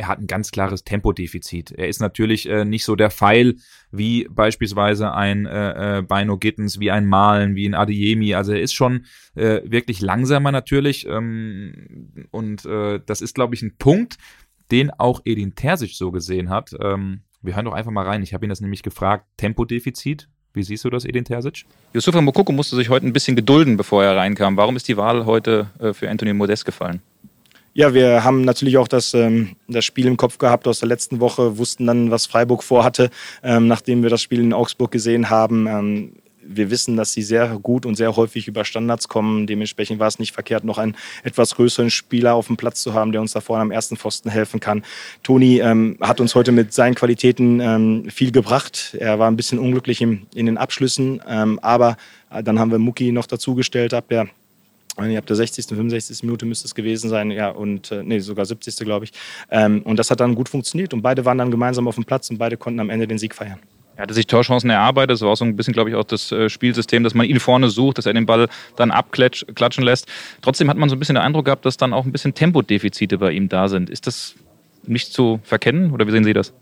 [0.00, 1.72] er hat ein ganz klares Tempodefizit.
[1.72, 3.56] Er ist natürlich äh, nicht so der Pfeil
[3.92, 8.34] wie beispielsweise ein äh, äh, Bino Gittens, wie ein Malen, wie ein Adeyemi.
[8.34, 9.04] Also er ist schon
[9.34, 11.06] äh, wirklich langsamer natürlich.
[11.06, 14.16] Ähm, und äh, das ist, glaube ich, ein Punkt,
[14.70, 16.70] den auch Edin Terzic so gesehen hat.
[16.80, 18.22] Ähm, wir hören doch einfach mal rein.
[18.22, 19.26] Ich habe ihn das nämlich gefragt.
[19.36, 20.28] Tempodefizit.
[20.52, 21.64] Wie siehst du das, Edin Terzic?
[21.94, 24.56] Yusufa Mokoko musste sich heute ein bisschen gedulden, bevor er reinkam.
[24.56, 27.00] Warum ist die Wahl heute äh, für Anthony Modest gefallen?
[27.72, 31.20] Ja, wir haben natürlich auch das, ähm, das Spiel im Kopf gehabt aus der letzten
[31.20, 33.10] Woche, wussten dann, was Freiburg vorhatte,
[33.44, 35.68] ähm, nachdem wir das Spiel in Augsburg gesehen haben.
[35.68, 36.12] Ähm,
[36.52, 39.46] wir wissen, dass sie sehr gut und sehr häufig über Standards kommen.
[39.46, 43.12] Dementsprechend war es nicht verkehrt, noch einen etwas größeren Spieler auf dem Platz zu haben,
[43.12, 44.82] der uns da vorne am ersten Pfosten helfen kann.
[45.22, 48.96] Toni ähm, hat uns heute mit seinen Qualitäten ähm, viel gebracht.
[48.98, 51.96] Er war ein bisschen unglücklich im, in den Abschlüssen, ähm, aber
[52.30, 54.28] äh, dann haben wir Mucki noch dazugestellt ab der
[54.98, 56.24] ich habe der 60., 65.
[56.24, 58.76] Minute müsste es gewesen sein, ja, und äh, nee, sogar 70.
[58.78, 59.12] glaube ich.
[59.50, 62.28] Ähm, und das hat dann gut funktioniert und beide waren dann gemeinsam auf dem Platz
[62.28, 63.60] und beide konnten am Ende den Sieg feiern.
[64.00, 65.10] Er hatte sich Torchancen erarbeitet.
[65.10, 67.38] Das war auch so ein bisschen, glaube ich, auch das äh, Spielsystem, dass man ihn
[67.38, 70.06] vorne sucht, dass er den Ball dann abklatschen lässt.
[70.40, 73.18] Trotzdem hat man so ein bisschen den Eindruck gehabt, dass dann auch ein bisschen Tempodefizite
[73.18, 73.90] bei ihm da sind.
[73.90, 74.36] Ist das
[74.86, 76.54] nicht zu verkennen oder wie sehen Sie das?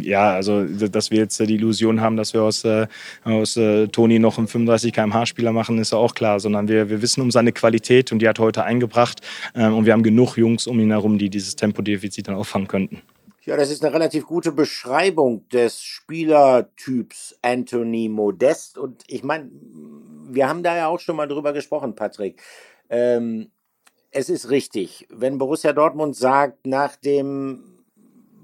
[0.00, 2.86] ja, also dass wir jetzt die Illusion haben, dass wir aus, äh,
[3.24, 6.90] aus äh, Toni noch einen 35 km/h Spieler machen, ist ja auch klar, sondern wir,
[6.90, 9.20] wir wissen um seine Qualität und die hat heute eingebracht
[9.54, 13.00] ähm, und wir haben genug Jungs um ihn herum, die dieses Tempodefizit dann auffangen könnten.
[13.48, 18.76] Ja, das ist eine relativ gute Beschreibung des Spielertyps Anthony Modest.
[18.76, 19.50] Und ich meine,
[20.26, 22.42] wir haben da ja auch schon mal drüber gesprochen, Patrick.
[22.90, 23.50] Ähm,
[24.10, 27.78] es ist richtig, wenn Borussia Dortmund sagt, nach dem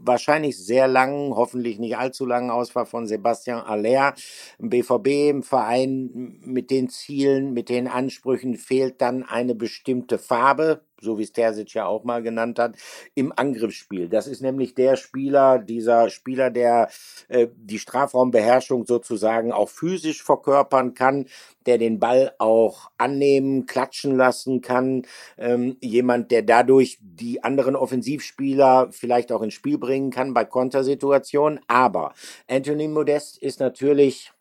[0.07, 4.15] wahrscheinlich sehr langen, hoffentlich nicht allzu langen Ausfall von Sebastian Aller.
[4.59, 10.81] Im BVB, im Verein mit den Zielen, mit den Ansprüchen fehlt dann eine bestimmte Farbe
[11.05, 12.77] so wie es Terzic ja auch mal genannt hat,
[13.15, 14.09] im Angriffsspiel.
[14.09, 16.89] Das ist nämlich der Spieler, dieser Spieler, der
[17.29, 21.27] äh, die Strafraumbeherrschung sozusagen auch physisch verkörpern kann,
[21.67, 25.03] der den Ball auch annehmen, klatschen lassen kann,
[25.39, 31.61] ähm, jemand, der dadurch die anderen Offensivspieler vielleicht auch ins Spiel bringen kann bei Kontersituationen.
[31.69, 32.13] Aber
[32.49, 34.33] Anthony Modest ist natürlich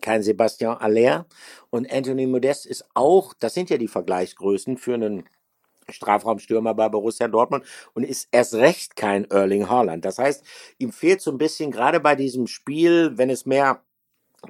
[0.00, 1.26] kein Sebastian Aller
[1.70, 5.24] und Anthony Modest ist auch, das sind ja die Vergleichsgrößen für einen
[5.88, 7.64] Strafraumstürmer bei Borussia Dortmund
[7.94, 10.04] und ist erst recht kein Erling Haaland.
[10.04, 10.44] Das heißt,
[10.78, 13.82] ihm fehlt so ein bisschen gerade bei diesem Spiel, wenn es mehr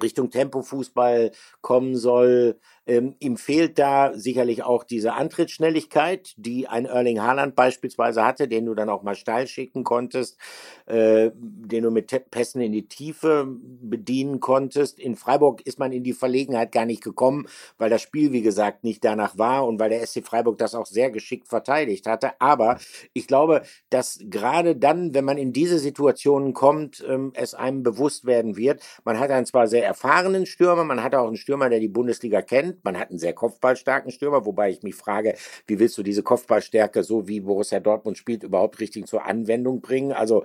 [0.01, 1.31] Richtung Tempofußball
[1.61, 8.23] kommen soll, ähm, ihm fehlt da sicherlich auch diese Antrittsschnelligkeit, die ein Erling Haaland beispielsweise
[8.23, 10.37] hatte, den du dann auch mal steil schicken konntest,
[10.85, 14.99] äh, den du mit Pässen in die Tiefe bedienen konntest.
[14.99, 18.83] In Freiburg ist man in die Verlegenheit gar nicht gekommen, weil das Spiel, wie gesagt,
[18.83, 22.39] nicht danach war und weil der SC Freiburg das auch sehr geschickt verteidigt hatte.
[22.39, 22.77] Aber
[23.13, 28.25] ich glaube, dass gerade dann, wenn man in diese Situationen kommt, ähm, es einem bewusst
[28.25, 28.81] werden wird.
[29.03, 32.41] Man hat einen zwar sehr erfahrenen Stürmer, man hat auch einen Stürmer, der die Bundesliga
[32.41, 32.85] kennt, Prozent.
[32.85, 35.35] Man hat einen sehr kopfballstarken Stürmer, wobei ich mich frage,
[35.67, 40.11] wie willst du diese Kopfballstärke, so wie Borussia Dortmund spielt, überhaupt richtig zur Anwendung bringen?
[40.11, 40.43] Also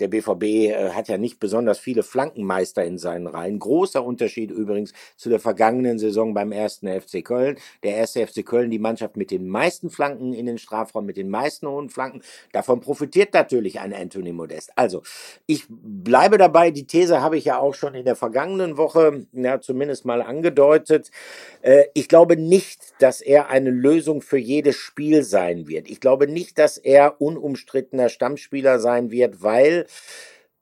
[0.00, 3.58] der BVB äh, hat ja nicht besonders viele Flankenmeister in seinen Reihen.
[3.58, 7.56] Großer Unterschied übrigens zu der vergangenen Saison beim ersten FC Köln.
[7.82, 11.28] Der erste FC Köln, die Mannschaft mit den meisten Flanken in den Strafraum, mit den
[11.28, 12.22] meisten hohen Flanken.
[12.52, 14.72] Davon profitiert natürlich ein Anthony Modest.
[14.76, 15.02] Also,
[15.46, 16.70] ich bleibe dabei.
[16.70, 21.10] Die These habe ich ja auch schon in der vergangenen Woche, ja, zumindest mal angedeutet.
[21.62, 25.88] Äh, ich glaube nicht, dass er eine Lösung für jedes Spiel sein wird.
[25.88, 29.86] Ich glaube nicht, dass er unumstrittener Stammspieler sein wird, weil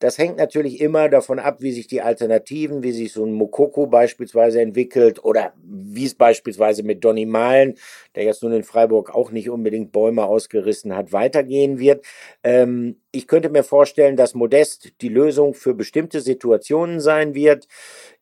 [0.02, 3.86] das hängt natürlich immer davon ab, wie sich die Alternativen, wie sich so ein Mokoko
[3.86, 7.76] beispielsweise entwickelt oder wie es beispielsweise mit Donny Malen,
[8.16, 12.04] der jetzt nun in Freiburg auch nicht unbedingt Bäume ausgerissen hat, weitergehen wird.
[12.42, 17.68] Ähm, ich könnte mir vorstellen, dass Modest die Lösung für bestimmte Situationen sein wird.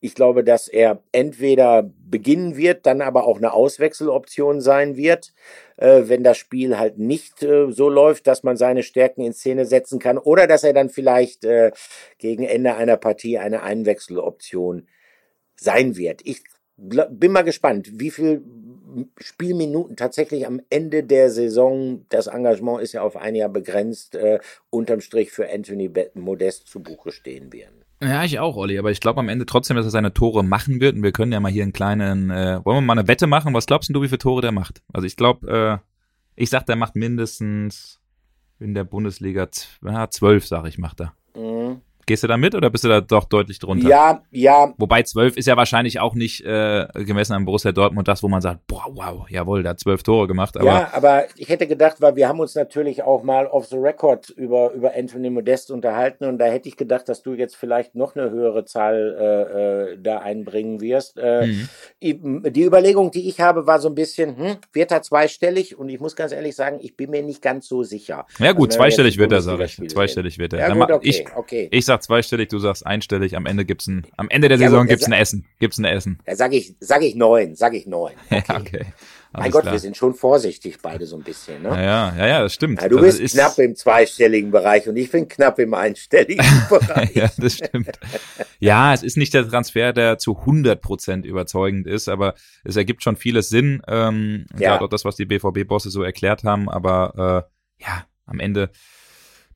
[0.01, 5.33] Ich glaube, dass er entweder beginnen wird, dann aber auch eine Auswechseloption sein wird,
[5.77, 9.65] äh, wenn das Spiel halt nicht äh, so läuft, dass man seine Stärken in Szene
[9.65, 11.73] setzen kann, oder dass er dann vielleicht äh,
[12.19, 14.89] gegen Ende einer Partie eine Einwechseloption
[15.57, 16.23] sein wird.
[16.25, 16.43] Ich
[16.77, 18.43] bin mal gespannt, wie viel
[19.19, 24.41] Spielminuten tatsächlich am Ende der Saison, das Engagement ist ja auf ein Jahr begrenzt, äh,
[24.71, 27.80] unterm Strich für Anthony Modest zu Buche stehen werden.
[28.03, 30.81] Ja, ich auch, Olli, aber ich glaube am Ende trotzdem, dass er seine Tore machen
[30.81, 33.27] wird und wir können ja mal hier einen kleinen, äh, wollen wir mal eine Wette
[33.27, 33.53] machen?
[33.53, 34.83] Was glaubst du, wie viele Tore der macht?
[34.93, 35.87] Also ich glaube, äh,
[36.35, 38.01] ich sag, der macht mindestens
[38.59, 41.15] in der Bundesliga zwölf, sag ich, macht er.
[41.37, 41.83] Mhm.
[42.11, 43.89] Gehst du da mit oder bist du da doch deutlich drunter?
[43.89, 44.75] Ja, ja.
[44.79, 48.41] Wobei zwölf ist ja wahrscheinlich auch nicht äh, gemessen an Borussia Dortmund das, wo man
[48.41, 50.57] sagt, boah, wow, jawohl, der hat zwölf Tore gemacht.
[50.57, 53.77] Aber ja, aber ich hätte gedacht, weil wir haben uns natürlich auch mal off the
[53.77, 57.95] record über, über Anthony Modest unterhalten und da hätte ich gedacht, dass du jetzt vielleicht
[57.95, 61.17] noch eine höhere Zahl äh, äh, da einbringen wirst.
[61.17, 61.69] Äh, mhm.
[62.03, 65.79] Die Überlegung, die ich habe, war so ein bisschen, hm, wird er zweistellig?
[65.79, 68.27] Und ich muss ganz ehrlich sagen, ich bin mir nicht ganz so sicher.
[68.41, 69.77] Ja gut, also, zweistellig wird er, sag ich.
[69.89, 70.59] Zweistellig wird er.
[70.59, 71.69] Ja, gut, okay, ich, okay.
[71.71, 74.87] ich sag zweistellig, du sagst einstellig, am Ende gibt's ein, am Ende der ja, Saison
[74.87, 75.47] gibt's ein Essen.
[75.59, 76.19] Gibt's ein Essen.
[76.27, 78.13] Ja, sag ich, sag ich neun, sag ich neun.
[78.31, 78.85] Okay.
[79.33, 79.43] Ja, okay.
[79.45, 79.75] mein Gott, klar.
[79.75, 81.69] wir sind schon vorsichtig beide so ein bisschen, ne?
[81.69, 82.83] Ja, ja, ja, das stimmt.
[82.83, 87.15] Ja, du also bist knapp im zweistelligen Bereich und ich bin knapp im einstelligen Bereich.
[87.15, 87.97] ja, das stimmt.
[88.59, 92.35] Ja, es ist nicht der Transfer, der zu 100 Prozent überzeugend ist, aber
[92.65, 93.83] es ergibt schon vieles Sinn.
[93.87, 94.71] Ähm, ja.
[94.71, 97.47] Gerade auch das, was die BVB-Bosse so erklärt haben, aber
[97.79, 98.71] äh, ja, am Ende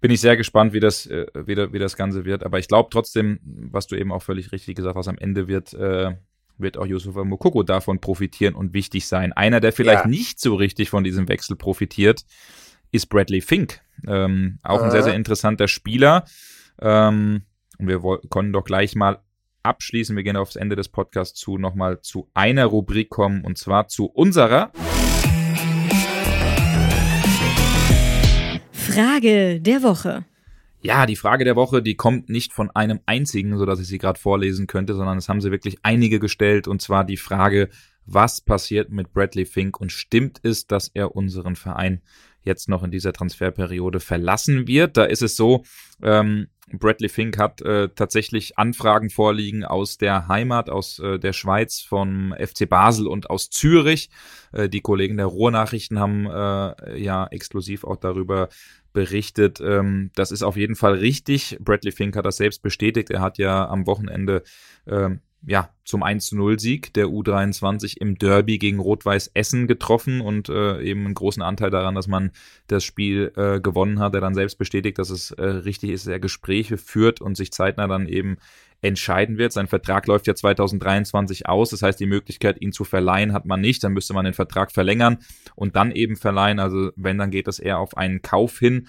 [0.05, 2.45] bin ich sehr gespannt, wie das, äh, wie, wie das Ganze wird.
[2.45, 5.73] Aber ich glaube trotzdem, was du eben auch völlig richtig gesagt hast, am Ende wird,
[5.73, 6.13] äh,
[6.59, 9.33] wird auch Yusufa Mokoko davon profitieren und wichtig sein.
[9.33, 10.11] Einer, der vielleicht ja.
[10.11, 12.27] nicht so richtig von diesem Wechsel profitiert,
[12.93, 13.81] ist Bradley Fink.
[14.07, 14.85] Ähm, auch äh.
[14.85, 16.27] ein sehr, sehr interessanter Spieler.
[16.83, 17.45] Ähm,
[17.79, 19.23] und wir können doch gleich mal
[19.63, 20.15] abschließen.
[20.15, 24.05] Wir gehen aufs Ende des Podcasts zu, nochmal zu einer Rubrik kommen und zwar zu
[24.05, 24.71] unserer.
[28.95, 30.25] Frage der Woche.
[30.81, 33.99] Ja, die Frage der Woche, die kommt nicht von einem einzigen, so dass ich sie
[33.99, 37.71] gerade vorlesen könnte, sondern es haben sie wirklich einige gestellt und zwar die Frage,
[38.07, 42.03] was passiert mit Bradley Fink und stimmt es, dass er unseren Verein
[42.43, 44.99] jetzt noch in dieser Transferperiode verlassen wird?
[44.99, 45.65] Da ist es so,
[46.03, 51.81] ähm, Bradley Fink hat äh, tatsächlich Anfragen vorliegen aus der Heimat, aus äh, der Schweiz,
[51.81, 54.09] vom FC Basel und aus Zürich.
[54.53, 58.49] Äh, die Kollegen der Ruhrnachrichten haben äh, ja exklusiv auch darüber
[58.95, 59.61] berichtet.
[59.61, 61.59] Ähm, das ist auf jeden Fall richtig.
[61.61, 63.11] Bradley Fink hat das selbst bestätigt.
[63.11, 64.43] Er hat ja am Wochenende
[64.87, 71.05] ähm, ja, zum 1-0-Sieg der U23 im Derby gegen Rot-Weiß Essen getroffen und äh, eben
[71.05, 72.31] einen großen Anteil daran, dass man
[72.67, 74.15] das Spiel äh, gewonnen hat.
[74.15, 77.87] Er dann selbst bestätigt, dass es äh, richtig ist, er Gespräche führt und sich zeitnah
[77.87, 78.39] dann eben
[78.81, 79.53] entscheiden wird.
[79.53, 81.71] Sein Vertrag läuft ja 2023 aus.
[81.71, 83.83] Das heißt, die Möglichkeit, ihn zu verleihen, hat man nicht.
[83.83, 85.19] Dann müsste man den Vertrag verlängern
[85.55, 86.59] und dann eben verleihen.
[86.59, 88.89] Also wenn, dann geht es eher auf einen Kauf hin.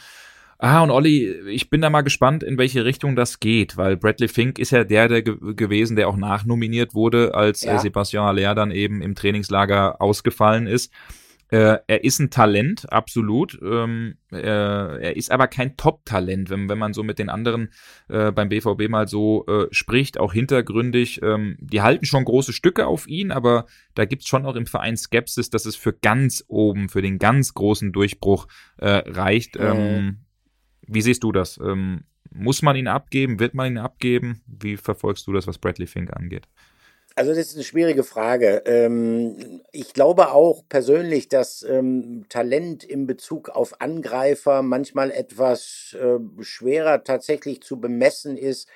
[0.58, 4.30] Ah, und Olli, ich bin da mal gespannt, in welche Richtung das geht, weil Bradley
[4.30, 7.78] Fink ist ja der, der ge gewesen, der auch nachnominiert wurde, als ja.
[7.78, 10.94] Sebastian Haller dann eben im Trainingslager ausgefallen ist.
[11.50, 13.60] Äh, er ist ein Talent, absolut.
[13.62, 17.72] Ähm, äh, er ist aber kein Top-Talent, wenn, wenn man so mit den anderen
[18.08, 21.22] äh, beim BVB mal so äh, spricht, auch hintergründig.
[21.22, 24.98] Ähm, die halten schon große Stücke auf ihn, aber da gibt's schon auch im Verein
[24.98, 28.48] Skepsis, dass es für ganz oben, für den ganz großen Durchbruch
[28.78, 29.56] äh, reicht.
[29.58, 30.25] Ähm,
[30.88, 31.58] wie siehst du das?
[31.58, 33.40] Ähm, muss man ihn abgeben?
[33.40, 34.42] Wird man ihn abgeben?
[34.48, 36.48] Wie verfolgst du das, was Bradley Fink angeht?
[37.18, 38.64] Also das ist eine schwierige Frage.
[38.66, 46.20] Ähm, ich glaube auch persönlich, dass ähm, Talent in Bezug auf Angreifer manchmal etwas äh,
[46.44, 48.68] schwerer tatsächlich zu bemessen ist,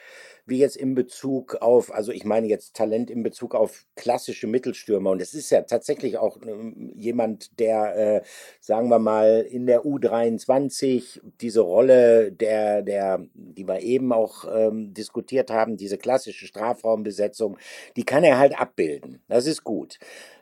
[0.50, 5.12] wie jetzt in Bezug auf, also ich meine jetzt Talent in Bezug auf klassische Mittelstürmer.
[5.12, 8.22] Und es ist ja tatsächlich auch ähm, jemand, der, äh,
[8.60, 14.94] sagen wir mal, in der U23 diese Rolle der, der, die wir eben auch ähm,
[14.94, 17.58] diskutiert haben, diese klassische Strafraumbesetzung,
[17.96, 19.22] die kann er halt abbilden.
[19.28, 20.00] Das ist gut.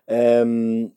[0.07, 0.93] Ähm,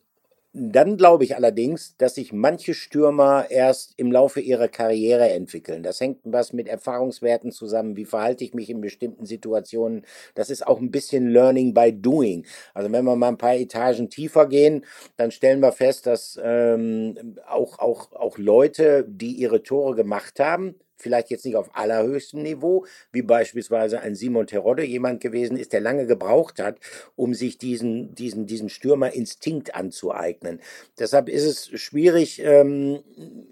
[0.52, 5.84] dann glaube ich allerdings, dass sich manche Stürmer erst im Laufe ihrer Karriere entwickeln.
[5.84, 7.96] Das hängt was mit Erfahrungswerten zusammen.
[7.96, 10.04] Wie verhalte ich mich in bestimmten Situationen?
[10.34, 12.46] Das ist auch ein bisschen Learning by Doing.
[12.74, 14.84] Also wenn wir mal ein paar Etagen tiefer gehen,
[15.16, 20.74] dann stellen wir fest, dass ähm, auch, auch, auch Leute, die ihre Tore gemacht haben,
[21.00, 25.80] vielleicht jetzt nicht auf allerhöchstem Niveau, wie beispielsweise ein Simon Terodde jemand gewesen ist, der
[25.80, 26.78] lange gebraucht hat,
[27.16, 30.60] um sich diesen, diesen, diesen Stürmerinstinkt anzueignen.
[30.98, 33.00] Deshalb ist es schwierig, ähm,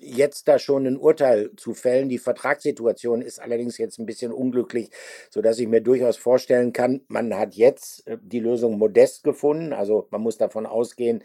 [0.00, 2.08] jetzt da schon ein Urteil zu fällen.
[2.08, 4.90] Die Vertragssituation ist allerdings jetzt ein bisschen unglücklich,
[5.30, 9.72] sodass ich mir durchaus vorstellen kann, man hat jetzt äh, die Lösung modest gefunden.
[9.72, 11.22] Also man muss davon ausgehen,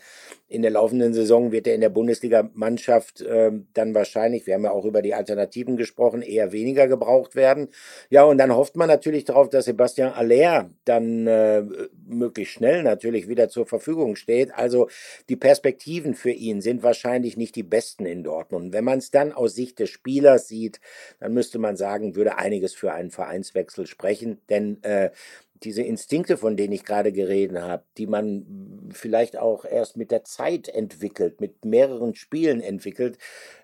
[0.48, 4.72] in der laufenden Saison wird er in der Bundesliga-Mannschaft äh, dann wahrscheinlich, wir haben ja
[4.72, 7.70] auch über die Alternativen gesprochen, Wochen eher weniger gebraucht werden.
[8.10, 11.64] Ja, und dann hofft man natürlich darauf, dass Sebastian Aller dann äh,
[12.06, 14.54] möglichst schnell natürlich wieder zur Verfügung steht.
[14.54, 14.90] Also
[15.30, 18.66] die Perspektiven für ihn sind wahrscheinlich nicht die besten in Dortmund.
[18.66, 20.80] Und wenn man es dann aus Sicht des Spielers sieht,
[21.20, 25.10] dann müsste man sagen, würde einiges für einen Vereinswechsel sprechen, denn äh,
[25.56, 30.24] diese Instinkte, von denen ich gerade geredet habe, die man vielleicht auch erst mit der
[30.24, 33.18] Zeit entwickelt, mit mehreren Spielen entwickelt,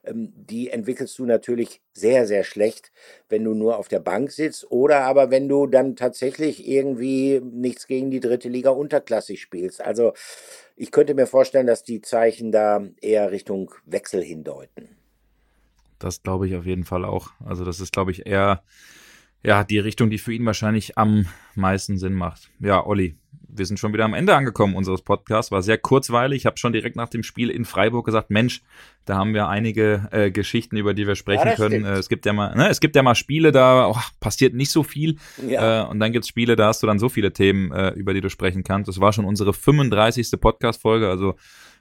[0.04, 2.92] ähm, die entwickelst du natürlich sehr, sehr schlecht,
[3.28, 7.88] wenn du nur auf der Bank sitzt oder aber wenn du dann tatsächlich irgendwie nichts
[7.88, 9.82] gegen die dritte Liga unterklassig spielst.
[9.82, 10.14] Also
[10.76, 14.96] ich könnte mir vorstellen, dass die Zeichen da eher Richtung Wechsel hindeuten.
[16.00, 17.32] Das glaube ich auf jeden Fall auch.
[17.46, 18.64] Also das ist, glaube ich, eher
[19.44, 21.26] ja, die Richtung, die für ihn wahrscheinlich am
[21.56, 22.50] meisten Sinn macht.
[22.60, 23.16] Ja, Olli,
[23.48, 25.52] wir sind schon wieder am Ende angekommen unseres Podcasts.
[25.52, 26.38] War sehr kurzweilig.
[26.42, 28.62] Ich habe schon direkt nach dem Spiel in Freiburg gesagt, Mensch,
[29.06, 31.86] da haben wir einige äh, Geschichten, über die wir sprechen ja, können.
[31.86, 34.72] Äh, es gibt ja mal, ne, es gibt ja mal Spiele, da oh, passiert nicht
[34.72, 35.18] so viel.
[35.48, 35.84] Ja.
[35.84, 38.22] Äh, und dann gibt's Spiele, da hast du dann so viele Themen, äh, über die
[38.22, 38.88] du sprechen kannst.
[38.88, 40.40] Das war schon unsere 35.
[40.40, 41.36] Podcast-Folge, also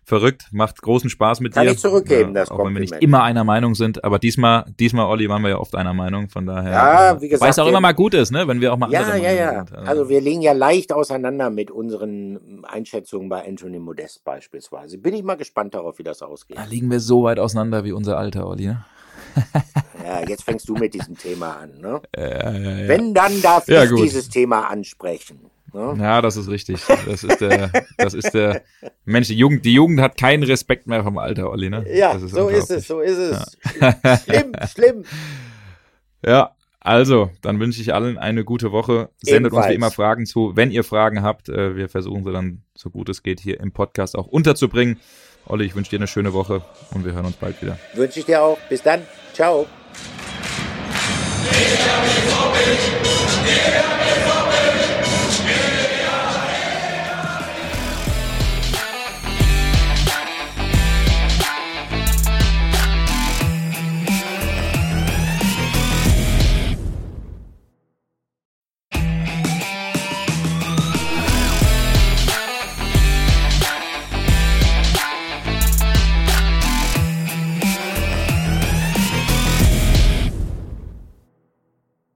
[0.08, 1.68] verrückt, macht großen Spaß mit Kann dir.
[1.68, 5.06] Kann ich zurückgeben, das Auch wenn wir nicht immer einer Meinung sind, aber diesmal, diesmal,
[5.06, 6.72] Olli, waren wir ja oft einer Meinung, von daher.
[6.72, 7.42] Ja, wie gesagt.
[7.42, 9.64] Weil es auch immer mal gut ist, ne, wenn wir auch mal Ja, ja, ja.
[9.64, 9.74] Sind.
[9.76, 14.98] Also, also wir liegen ja leicht auseinander mit unseren Einschätzungen bei Anthony Modest beispielsweise.
[14.98, 16.56] Bin ich mal gespannt darauf, wie das ausgeht.
[16.56, 18.84] Da liegen wir so weit auseinander wie unser Alter, Olli, ne?
[20.04, 22.00] ja, jetzt fängst du mit diesem Thema an, ne?
[22.16, 22.88] Ja, ja, ja.
[22.88, 25.50] Wenn, dann darf ich dieses Thema ansprechen.
[25.72, 25.96] Ne?
[25.98, 26.80] Ja, das ist richtig.
[27.06, 28.62] Das ist der, das ist der
[29.04, 31.84] Mensch, die Jugend, die Jugend hat keinen Respekt mehr vom Alter, Olli, ne?
[31.94, 33.58] Ja, ist so ist es, so ist es.
[33.80, 34.18] Ja.
[34.18, 35.04] Schlimm, schlimm.
[36.24, 39.10] Ja, also, dann wünsche ich allen eine gute Woche.
[39.20, 39.66] Sendet Ebenfalls.
[39.66, 40.52] uns wie immer Fragen zu.
[40.54, 43.72] Wenn ihr Fragen habt, äh, wir versuchen sie dann so gut es geht hier im
[43.72, 44.98] Podcast auch unterzubringen.
[45.46, 46.62] Olli, ich wünsche dir eine schöne Woche
[46.94, 47.78] und wir hören uns bald wieder.
[47.94, 48.58] Wünsche ich dir auch.
[48.68, 49.02] Bis dann.
[49.34, 49.66] Ciao.